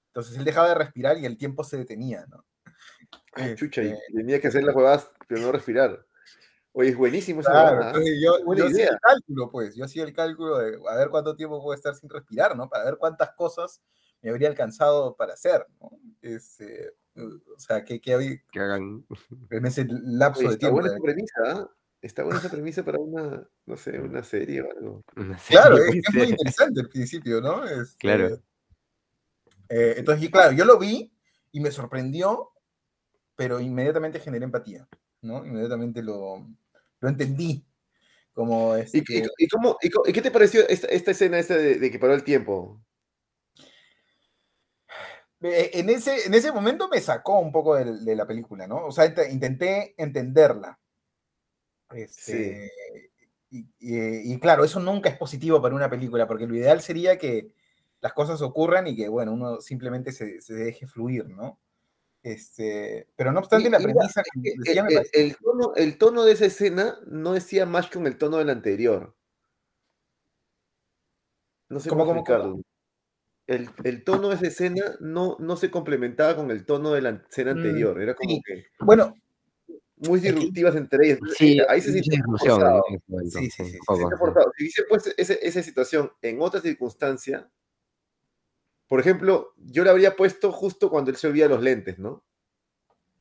[0.08, 2.44] Entonces él dejaba de respirar y el tiempo se detenía, ¿no?
[3.34, 6.04] Ay, chucha, y este tenía que hacer las huevas pero no respirar.
[6.78, 7.50] Oye, es buenísimo eso.
[7.50, 7.92] Claro, ¿ah?
[8.22, 11.60] yo, yo hacía el cálculo, pues, yo hacía el cálculo de a ver cuánto tiempo
[11.60, 12.68] puedo estar sin respirar, ¿no?
[12.68, 13.82] Para ver cuántas cosas
[14.22, 15.90] me habría alcanzado para hacer, ¿no?
[16.22, 19.04] Este, o sea, que, que, que hagan
[19.50, 20.76] en ese lapso de tiempo.
[20.76, 21.70] Buena esa premisa, ¿ah?
[22.00, 25.04] Está buena esa premisa para una, no sé, una serie o algo.
[25.48, 27.64] Claro, es, es, muy interesante el principio, ¿no?
[27.64, 28.40] Este, claro.
[29.68, 31.12] Eh, entonces, claro, yo lo vi
[31.50, 32.52] y me sorprendió,
[33.34, 34.86] pero inmediatamente generé empatía,
[35.22, 35.44] ¿no?
[35.44, 36.46] Inmediatamente lo,
[37.00, 37.64] lo entendí.
[38.32, 38.98] Como este...
[39.38, 42.22] ¿Y, cómo, y, qué te pareció esta, esta escena esta de, de, que paró el
[42.22, 42.80] tiempo?
[45.40, 48.86] en ese, en ese momento me sacó un poco de, la película, ¿no?
[48.86, 50.78] O sea, intenté entenderla.
[51.90, 52.70] Este,
[53.50, 57.52] y, claro, eso nunca es positivo para una película, porque lo ideal sería que
[58.00, 61.58] las cosas ocurran y que, bueno, uno simplemente se, deje fluir, ¿no?
[62.32, 64.22] Este, pero no obstante, la premisa...
[65.12, 68.50] el, tono, el tono de esa escena no decía más que con el tono del
[68.50, 69.14] anterior.
[71.68, 72.60] No sé cómo, cómo explicarlo
[73.48, 77.54] el, tono de esa escena no, no se complementaba con el tono de la escena
[77.54, 78.00] mm, anterior.
[78.00, 78.66] Era como que.
[78.80, 79.14] Bueno.
[80.00, 81.18] Muy disruptivas entre ellas.
[81.36, 82.22] Sí, ahí se siente
[83.30, 83.64] Sí, sí, sí.
[83.64, 83.78] Si
[84.60, 87.50] hubiese puesto esa situación en otra circunstancia,
[88.88, 92.24] por ejemplo, yo le habría puesto justo cuando él se olvida los lentes, ¿no?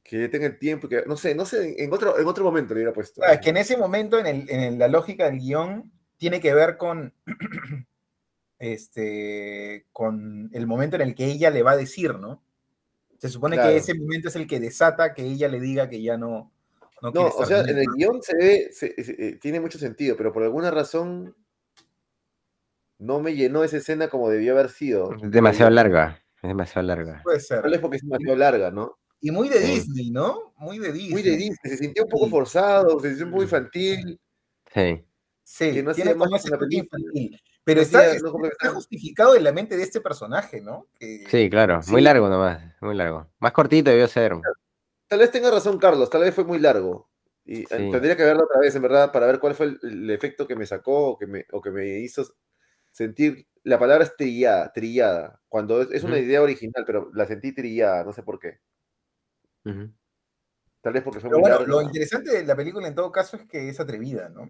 [0.01, 2.79] Que tenga el tiempo, que no sé, no sé, en otro, en otro momento le
[2.79, 3.21] hubiera puesto.
[3.21, 6.53] Ah, es que en ese momento, en, el, en la lógica del guion, tiene que
[6.53, 7.13] ver con
[8.59, 12.41] este, con el momento en el que ella le va a decir, ¿no?
[13.17, 16.17] Se supone que ese momento es el que desata que ella le diga que ya
[16.17, 16.51] no.
[17.01, 20.43] No, no o sea, en el guion se ve, eh, tiene mucho sentido, pero por
[20.43, 21.35] alguna razón
[22.99, 25.13] no me llenó esa escena como debió haber sido.
[25.13, 27.21] Es demasiado larga, es demasiado larga.
[27.23, 27.61] Puede ser.
[27.61, 28.97] Tal vez porque es demasiado larga, ¿no?
[29.19, 30.53] Y muy de Disney, ¿no?
[30.57, 31.11] Muy de Disney.
[31.11, 34.19] Muy de Disney, se sintió un poco forzado, se sintió un poco infantil.
[34.73, 35.03] Sí.
[35.43, 37.41] Sí, que no tiene como ese infantil.
[37.63, 38.05] Pero está,
[38.73, 40.87] justificado en la mente de este personaje, ¿no?
[40.99, 43.27] sí, claro, muy largo nomás, muy largo.
[43.39, 44.33] Más cortito debió ser.
[45.07, 47.09] Tal vez tenga razón Carlos, tal vez fue muy largo.
[47.45, 50.45] Y eh, tendría que verlo otra vez, en verdad, para ver cuál fue el, efecto
[50.45, 52.25] que me sacó o que me, o que me hizo
[52.97, 53.47] sentir.
[53.63, 55.41] La palabra es trillada, trillada.
[55.47, 58.59] Cuando es, una idea original, pero la sentí trillada, no sé por qué.
[59.63, 63.45] Tal vez porque fue muy bueno, Lo interesante de la película en todo caso es
[63.45, 64.49] que es atrevida, ¿no?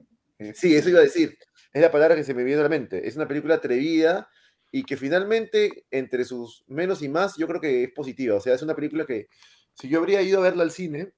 [0.54, 1.38] Sí, eso iba a decir.
[1.74, 3.08] Es la palabra que se me viene a la mente.
[3.08, 4.30] Es una película atrevida
[4.72, 8.36] y que finalmente, entre sus menos y más, yo creo que es positiva.
[8.36, 9.28] O sea, es una película que,
[9.74, 11.14] si yo habría ido a verla al cine,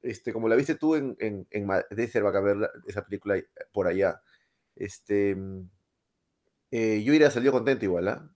[0.00, 3.42] este, como la viste tú en, en, en Madrid, a ver esa película
[3.72, 4.22] por allá,
[4.76, 5.36] este,
[6.72, 8.34] eh, yo iría salido contento igual, ¿ah?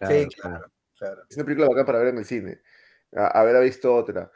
[0.00, 2.60] sí, claro, claro, Es una película bacán para ver en el cine.
[3.12, 4.30] A, haber visto otra.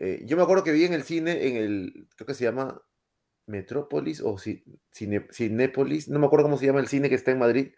[0.00, 2.82] Eh, yo me acuerdo que vi en el cine, en el, creo que se llama
[3.46, 7.38] Metrópolis o Cine, Cinépolis, no me acuerdo cómo se llama el cine que está en
[7.38, 7.74] Madrid,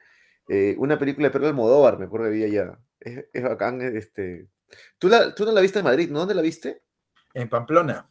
[0.49, 2.78] eh, una película de Pedro Almodóvar, me acuerdo que vi allá.
[3.01, 4.49] Es, es bacán, este...
[4.99, 6.20] ¿Tú, la, tú no la viste en Madrid, ¿no?
[6.20, 6.82] ¿Dónde la viste?
[7.34, 8.09] En Pamplona.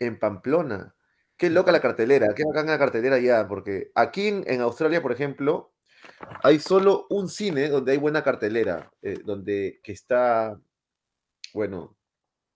[0.00, 0.96] En Pamplona.
[1.36, 5.74] Qué loca la cartelera, qué bacán la cartelera allá, porque aquí en, Australia, por ejemplo,
[6.42, 10.60] hay solo un cine donde hay buena cartelera, eh, donde que está,
[11.54, 11.96] bueno,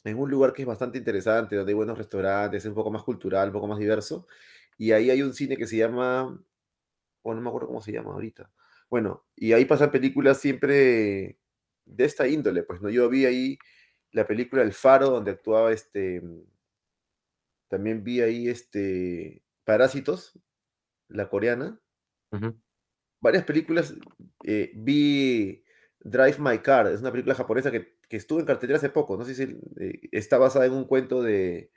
[0.04, 3.02] en un lugar que es bastante interesante, donde hay buenos restaurantes, es un poco más
[3.02, 4.26] cultural, un poco más diverso.
[4.78, 6.40] Y ahí hay un cine que se llama,
[7.22, 8.50] o no me acuerdo cómo se llama ahorita.
[8.88, 11.38] Bueno, y ahí pasan películas siempre
[11.84, 12.88] de esta índole, pues, ¿no?
[12.90, 13.58] Yo vi ahí
[14.12, 16.22] la película El Faro, donde actuaba este,
[17.68, 20.38] también vi ahí este, Parásitos,
[21.08, 21.80] la coreana.
[23.20, 23.94] Varias películas,
[24.44, 25.62] eh, vi
[26.00, 29.24] Drive My Car, es una película japonesa que, que estuvo en cartelera hace poco, no
[29.24, 29.42] sé si
[29.78, 31.70] eh, está basada en un cuento de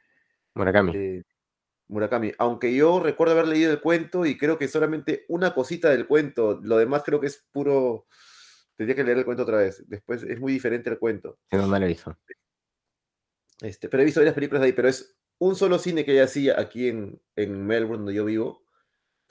[0.55, 1.23] Murakami.
[1.87, 6.07] Murakami, aunque yo recuerdo haber leído el cuento y creo que solamente una cosita del
[6.07, 8.07] cuento, lo demás creo que es puro,
[8.75, 11.39] tendría que leer el cuento otra vez, después es muy diferente el cuento.
[11.51, 12.17] no, no lo hizo.
[13.61, 16.19] Este, pero he visto varias películas de ahí, pero es un solo cine que hay
[16.19, 18.62] así aquí en, en Melbourne, donde yo vivo.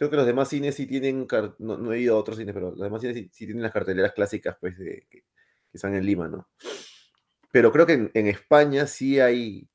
[0.03, 1.29] Creo que los demás cines sí tienen,
[1.61, 4.57] no, he ido a otros cines, pero los demás cines sí, tienen las carteleras clásicas
[4.61, 5.23] pues, de, que,
[5.73, 6.49] están en Lima, ¿no?
[7.53, 9.69] Pero creo que en, España sí hay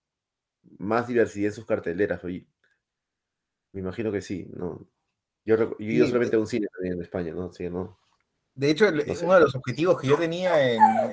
[0.80, 2.22] más diversidad en sus carteleras.
[2.26, 2.46] Oye.
[3.72, 4.86] Me imagino que sí, ¿no?
[5.46, 7.54] Yo, yo he ido solamente a un cine también en España, ¿no?
[7.54, 7.98] Sí, ¿no?
[8.54, 10.62] De hecho, uno de los objetivos que yo tenía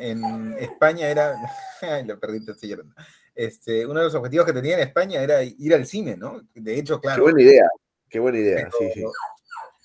[0.01, 1.37] en, España era.
[2.05, 2.97] lo perdí, estoy llorando.
[3.33, 6.41] Este, uno de los objetivos que tenía en España era ir al cine, ¿no?
[6.53, 7.25] De hecho, claro.
[7.25, 7.69] Qué buena idea,
[8.09, 9.05] qué buena idea, sí, sí.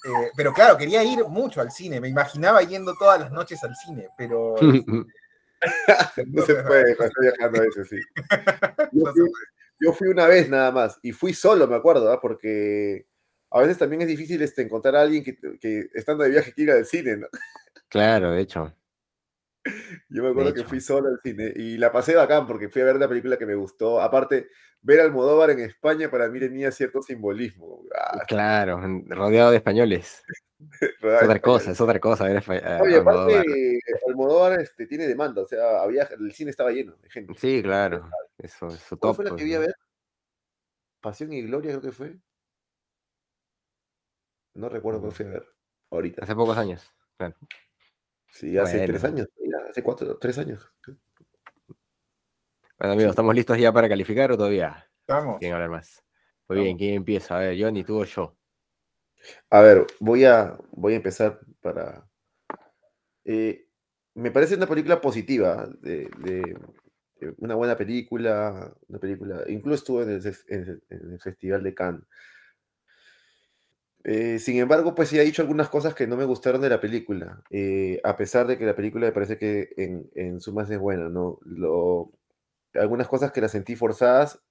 [0.06, 2.00] Eh, pero claro, quería ir mucho al cine.
[2.00, 4.56] Me imaginaba yendo todas las noches al cine, pero.
[6.28, 7.98] no se puede estoy viajando a eso, sí.
[9.82, 12.20] Yo fui, una vez nada más y fui solo, me acuerdo, ¿ah?
[12.20, 13.06] porque
[13.50, 16.86] a veces también es difícil este, encontrar a alguien que, estando de viaje quiera al
[16.86, 17.28] cine, ¿no?
[17.88, 18.74] Claro, de hecho.
[20.10, 22.86] Yo me acuerdo que fui solo al cine y la pasé bacán porque fui a
[22.86, 24.02] ver una película que me gustó.
[24.02, 24.50] Aparte,
[24.82, 27.84] ver al Almodóvar en España para mí tenía cierto simbolismo.
[27.96, 30.24] Ah, claro, rodeado de españoles.
[30.82, 33.42] es otra cosa, es otra cosa ver a, Oye, Almodóvar.
[33.42, 37.34] aparte, Almodóvar este, tiene demanda, o sea, había, el cine estaba lleno de gente.
[37.38, 39.76] Sí, claro, eso, eso ¿Cuál fue la que pues, vi a ver?
[41.02, 42.18] Pasión y Gloria creo que fue.
[44.56, 45.46] No recuerdo cuál fui a ver
[45.92, 46.24] ahorita.
[46.24, 47.36] Hace pocos años, claro.
[48.32, 49.28] Sí, hace tres años,
[49.70, 50.72] hace cuatro, tres años.
[52.78, 54.90] Bueno, amigos, ¿estamos listos ya para calificar o todavía?
[55.08, 55.38] Vamos.
[55.40, 56.04] ¿Quién hablar más?
[56.48, 57.36] Muy bien, ¿quién empieza?
[57.36, 58.36] A ver, Johnny, tú o yo.
[59.50, 62.08] A ver, voy a, voy a empezar para.
[63.26, 63.68] Eh,
[64.16, 66.10] me parece una película positiva, de,
[67.38, 69.44] una buena película, una película.
[69.48, 72.04] Incluso estuvo en el Festival de Cannes.
[74.12, 76.82] Eh, sin embargo, pues sí ha dicho algunas cosas que no me gustaron de la
[76.82, 80.80] película, eh, a pesar de que la película me parece que en, en sumas es
[80.80, 81.38] buena, ¿no?
[82.74, 84.42] Algunas cosas que las sentí forzadas.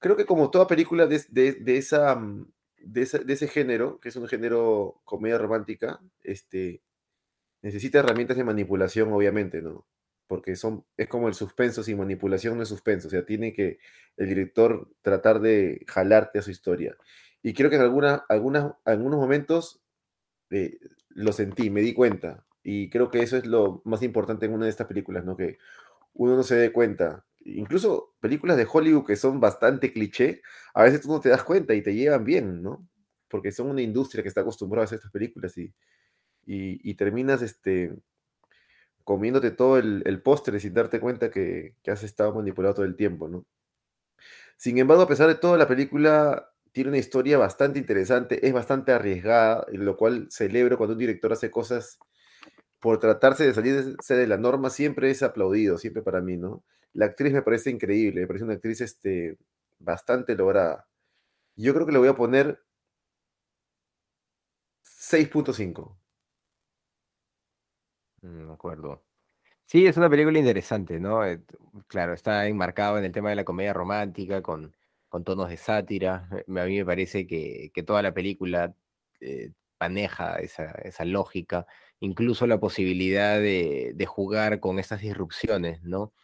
[0.00, 4.28] Creo que como toda película de, de, esa, mm, de, ese género, que es un
[4.28, 6.82] género comedia romántica, este,
[7.62, 9.86] necesita herramientas de manipulación, obviamente, ¿no?
[10.28, 13.78] Porque son, es como el suspenso, sin manipulación no es suspenso, o sea, tiene que
[14.16, 16.96] el director tratar de jalarte a su historia.
[17.42, 19.82] Y creo que en alguna, algunas, algunos momentos
[20.50, 20.78] eh,
[21.10, 22.44] lo sentí, me di cuenta.
[22.62, 25.36] Y creo que eso es lo más importante en una de estas películas, ¿no?
[25.36, 25.58] Que
[26.14, 27.24] uno no se dé cuenta.
[27.44, 30.42] Incluso películas de Hollywood que son bastante cliché,
[30.74, 32.86] a veces tú no te das cuenta y te llevan bien, ¿no?
[33.28, 35.74] Porque son una industria que está acostumbrada a hacer estas películas y,
[36.44, 37.94] y, terminas este,
[39.04, 42.96] comiéndote todo el, el postre sin darte cuenta que, que has estado manipulado todo el
[42.96, 43.44] tiempo, ¿no?
[44.56, 48.92] Sin embargo, a pesar de todo, la película tiene una historia bastante interesante, es bastante
[48.92, 51.98] arriesgada, lo cual celebro cuando un director hace cosas
[52.80, 56.64] por tratarse de salirse de la norma, siempre es aplaudido, siempre para mí, ¿no?
[56.94, 59.38] La actriz me parece increíble, me parece una actriz este,
[59.78, 60.88] bastante lograda.
[61.56, 62.60] Yo creo que le voy a poner
[64.84, 65.96] 6.5.
[68.22, 69.02] Mm, de acuerdo.
[69.66, 71.24] Sí, es una película interesante, ¿no?
[71.24, 71.40] Eh,
[71.88, 74.74] claro, está enmarcado en el tema de la comedia romántica, con
[75.12, 76.26] con tonos de sátira.
[76.32, 78.74] Eh, a mí me parece que, toda la película
[79.20, 81.66] eh, maneja esa, lógica,
[82.00, 86.14] incluso la posibilidad de, jugar con estas disrupciones, ¿no?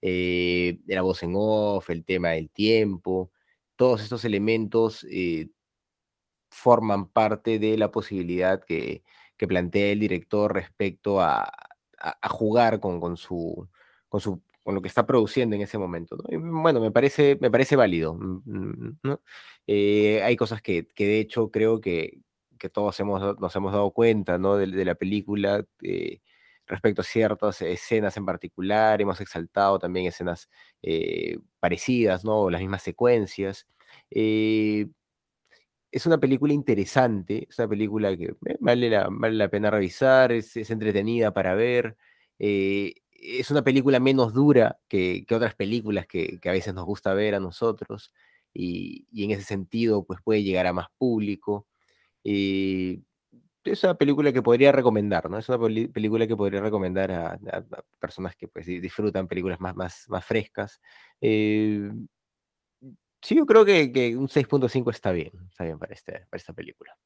[0.00, 3.32] Eh, la voz en off, el tema del tiempo,
[3.76, 5.04] todos estos elementos
[6.50, 9.02] forman parte de la posibilidad que,
[9.38, 11.52] plantea el director respecto a,
[12.30, 13.68] jugar con su
[14.66, 16.16] con lo que está produciendo en ese momento.
[16.28, 18.14] bueno, me parece, me parece válido.
[18.14, 19.20] Mm, mm, ¿no?
[19.64, 22.18] Eh, hay cosas que, que, de hecho creo que,
[22.58, 24.56] que todos hemos, nos hemos dado cuenta ¿no?
[24.56, 26.20] de, la película eh,
[26.66, 29.00] respecto a ciertas escenas en particular.
[29.00, 30.50] Hemos exaltado también escenas
[30.82, 32.50] eh, parecidas, ¿no?
[32.50, 33.68] las mismas secuencias.
[34.10, 34.88] es
[36.06, 40.70] una película interesante, es una película que vale la, vale la pena revisar, es, es
[40.70, 41.96] entretenida para ver.
[43.20, 47.14] Es una película menos dura que, que otras películas que, que a veces nos gusta
[47.14, 48.12] ver a nosotros
[48.54, 51.66] y, y en ese sentido pues puede llegar a más público.
[52.24, 53.00] eh,
[53.64, 55.38] es una película que podría recomendar, ¿no?
[55.38, 55.58] Es una
[55.92, 57.38] película que podría recomendar a,
[57.98, 60.80] personas que pues di- disfrutan películas más, más, más frescas.
[61.20, 61.90] Eh,
[63.22, 66.52] sí, yo creo que, que un 6.5 está bien, está bien para, este, para esta
[66.52, 66.96] película.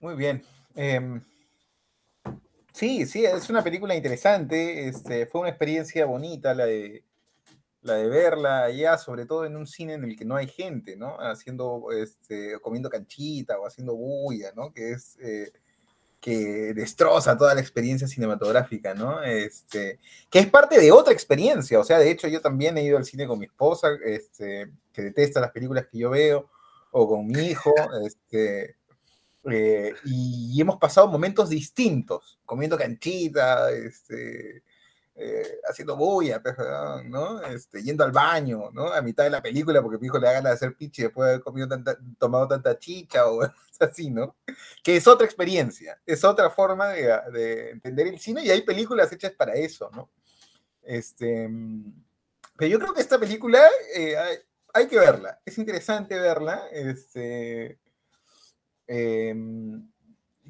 [0.00, 0.44] Muy bien.
[0.74, 1.20] Em,
[2.78, 4.88] sí, sí, es una película interesante.
[4.88, 7.02] Este, fue una experiencia bonita la de,
[7.82, 10.96] la de verla allá, sobre todo en un cine en el que no hay gente,
[10.96, 11.16] ¿no?
[11.18, 14.72] Haciendo, este, comiendo canchita o haciendo bulla, ¿no?
[14.72, 15.50] Que es eh,
[16.20, 19.22] que destroza toda la experiencia cinematográfica, ¿no?
[19.22, 19.98] Este,
[20.30, 21.80] que es parte de otra experiencia.
[21.80, 25.02] O sea, de hecho, yo también he ido al cine con mi esposa, este, que
[25.02, 26.48] detesta las películas que yo veo,
[26.92, 27.74] o con mi hijo,
[28.04, 28.78] este.
[29.44, 34.62] Eh, y hemos pasado momentos distintos, comiendo canchita, este,
[35.14, 36.56] eh, haciendo bulla, pues,
[37.06, 37.42] ¿no?
[37.42, 38.92] Este, yendo al baño, ¿no?
[38.92, 41.26] A mitad de la película, porque mi hijo le da ganas de hacer pichi después
[41.26, 43.40] de haber comido tanta, tomado tanta chicha o
[43.80, 44.36] así, ¿no?
[44.82, 49.10] Que es otra experiencia, es otra forma de, de entender el cine y hay películas
[49.12, 50.10] hechas para eso, ¿no?
[50.82, 51.48] Este,
[52.56, 53.60] pero yo creo que esta película
[53.94, 54.36] eh, hay,
[54.72, 57.78] hay que verla, es interesante verla, este
[58.88, 59.34] eh,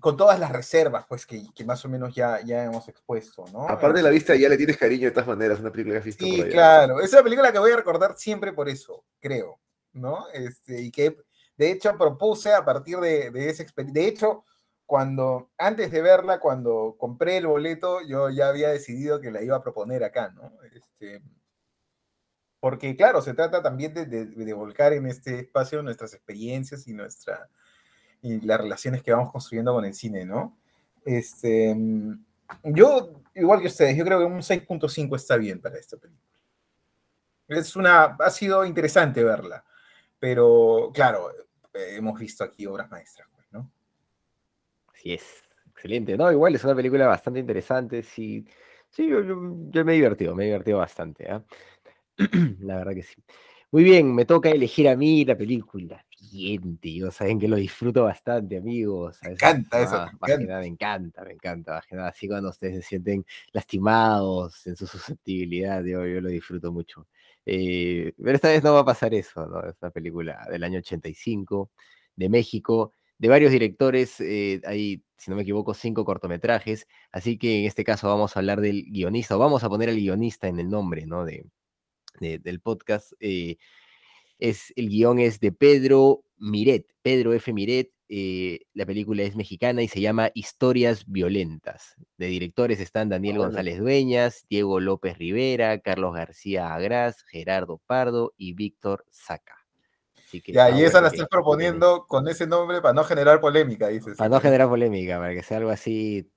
[0.00, 3.68] con todas las reservas, pues, que, que, más o menos ya, ya hemos expuesto, ¿no?
[3.68, 6.04] Aparte de la vista, ya le tienes cariño de todas maneras, una película que has
[6.04, 6.52] visto Sí, por allá.
[6.52, 9.60] claro, es una película que voy a recordar siempre por eso, creo,
[9.92, 10.28] ¿no?
[10.32, 11.16] Este, y que,
[11.56, 14.44] de hecho, propuse a partir de, de esa experiencia, de hecho,
[14.86, 19.56] cuando, antes de verla, cuando compré el boleto, yo ya había decidido que la iba
[19.56, 20.52] a proponer acá, ¿no?
[20.72, 21.20] Este,
[22.60, 26.94] porque, claro, se trata también de, de, de volcar en este espacio nuestras experiencias y
[26.94, 27.48] nuestra
[28.22, 30.56] y las relaciones que vamos construyendo con el cine, ¿no?
[31.04, 31.76] Este,
[32.64, 36.26] yo, igual que ustedes, yo creo que un 6.5 está bien para esta película.
[37.48, 39.64] Es una, ha sido interesante verla,
[40.18, 41.30] pero claro,
[41.72, 43.70] hemos visto aquí obras maestras, pues, ¿no?
[44.92, 46.30] Así es, excelente, ¿no?
[46.30, 48.46] Igual es una película bastante interesante, sí,
[48.90, 49.22] sí, yo,
[49.84, 51.40] me he divertido, me he divertido bastante, ¿eh?
[52.60, 53.22] La verdad que sí.
[53.70, 56.04] Muy bien, me toca elegir a mí la película.
[56.20, 59.18] Bien, tío, saben que lo disfruto bastante, amigos.
[59.22, 59.96] Me encanta eso.
[59.96, 60.60] Ah, me, encanta.
[60.60, 61.72] Me encanta, me encanta.
[61.74, 66.28] Más que nada, así cuando ustedes se sienten lastimados en su susceptibilidad, yo, yo lo
[66.28, 67.06] disfruto mucho.
[67.46, 69.60] Eh, pero esta vez no va a pasar eso, ¿no?
[69.68, 71.70] Es una película del año 85,
[72.16, 74.20] de México, de varios directores.
[74.20, 76.88] Eh, hay, si no me equivoco, cinco cortometrajes.
[77.12, 79.96] Así que en este caso vamos a hablar del guionista, o vamos a poner al
[79.96, 81.24] guionista en el nombre, ¿no?
[81.24, 81.46] De,
[82.20, 83.12] de, del podcast.
[83.20, 83.56] Eh,
[84.38, 87.52] es, el guion es de Pedro Miret, Pedro F.
[87.52, 87.90] Miret.
[88.10, 91.96] Eh, la película es mexicana y se llama Historias Violentas.
[92.16, 98.32] De directores están Daniel oh, González Dueñas, Diego López Rivera, Carlos García Agraz, Gerardo Pardo
[98.38, 99.56] y Víctor Saca.
[100.26, 103.88] Así que, ya, y esa la estás proponiendo con ese nombre para no generar polémica,
[103.88, 104.16] dices.
[104.16, 106.30] Para no generar polémica, para que sea algo así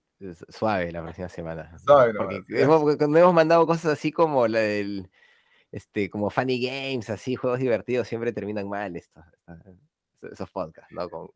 [0.50, 1.78] suave la próxima semana.
[1.80, 5.10] Suave, Porque no, hemos, cuando hemos mandado cosas así como la del
[5.72, 9.24] este, como funny games, así, juegos divertidos, siempre terminan mal estos,
[10.14, 11.10] estos esos podcasts, ¿no?
[11.10, 11.30] Con,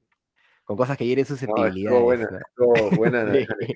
[0.63, 1.99] con, cosas que hieren susceptibilidades.
[1.99, 2.89] No, buena, ¿no?
[2.97, 3.73] buena sí.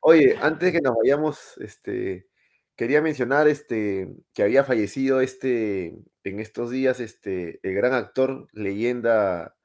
[0.00, 2.26] Oye, antes de que nos vayamos, este,
[2.74, 9.56] quería mencionar este, que había fallecido este, en estos días este, el gran actor, leyenda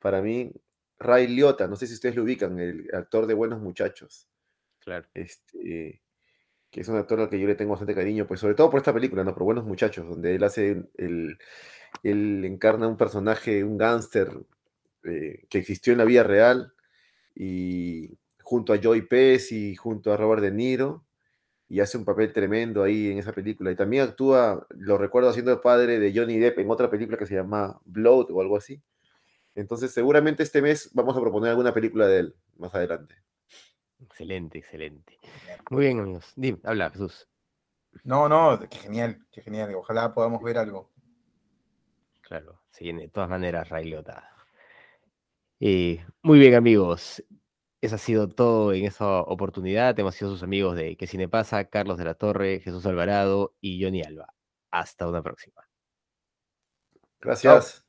[0.00, 0.52] para mí,
[0.98, 4.28] Ray Liotta, no sé si ustedes lo ubican, el actor de Buenos Muchachos.
[4.80, 5.06] Claro.
[5.14, 6.02] Este,
[6.74, 8.78] que es un actor al que yo le tengo bastante cariño, pues sobre todo por
[8.78, 9.32] esta película, ¿no?
[9.32, 11.38] Por Buenos Muchachos, donde él hace, el,
[12.02, 14.28] él encarna un personaje, un gángster
[15.04, 16.72] eh, que existió en la vida real,
[17.32, 21.04] y junto a Joey Pesci, junto a Robert De Niro,
[21.68, 23.70] y hace un papel tremendo ahí en esa película.
[23.70, 27.26] Y también actúa, lo recuerdo haciendo el padre de Johnny Depp en otra película que
[27.26, 28.82] se llama Blood o algo así.
[29.54, 33.14] Entonces, seguramente este mes vamos a proponer alguna película de él más adelante.
[34.04, 35.18] Excelente, excelente.
[35.70, 36.32] Muy bien, amigos.
[36.36, 37.28] Dime, habla, Jesús.
[38.02, 39.74] No, no, qué genial, qué genial.
[39.74, 40.90] Ojalá podamos ver algo.
[42.20, 44.30] Claro, sí, de todas maneras, Ray Liotta.
[45.60, 47.24] Eh, muy bien, amigos.
[47.80, 49.98] Eso ha sido todo en esa oportunidad.
[49.98, 53.82] Hemos sido sus amigos de Que Cine Pasa, Carlos de la Torre, Jesús Alvarado y
[53.82, 54.34] Johnny Alba.
[54.70, 55.62] Hasta una próxima.
[57.20, 57.76] Gracias.
[57.76, 57.83] Chao.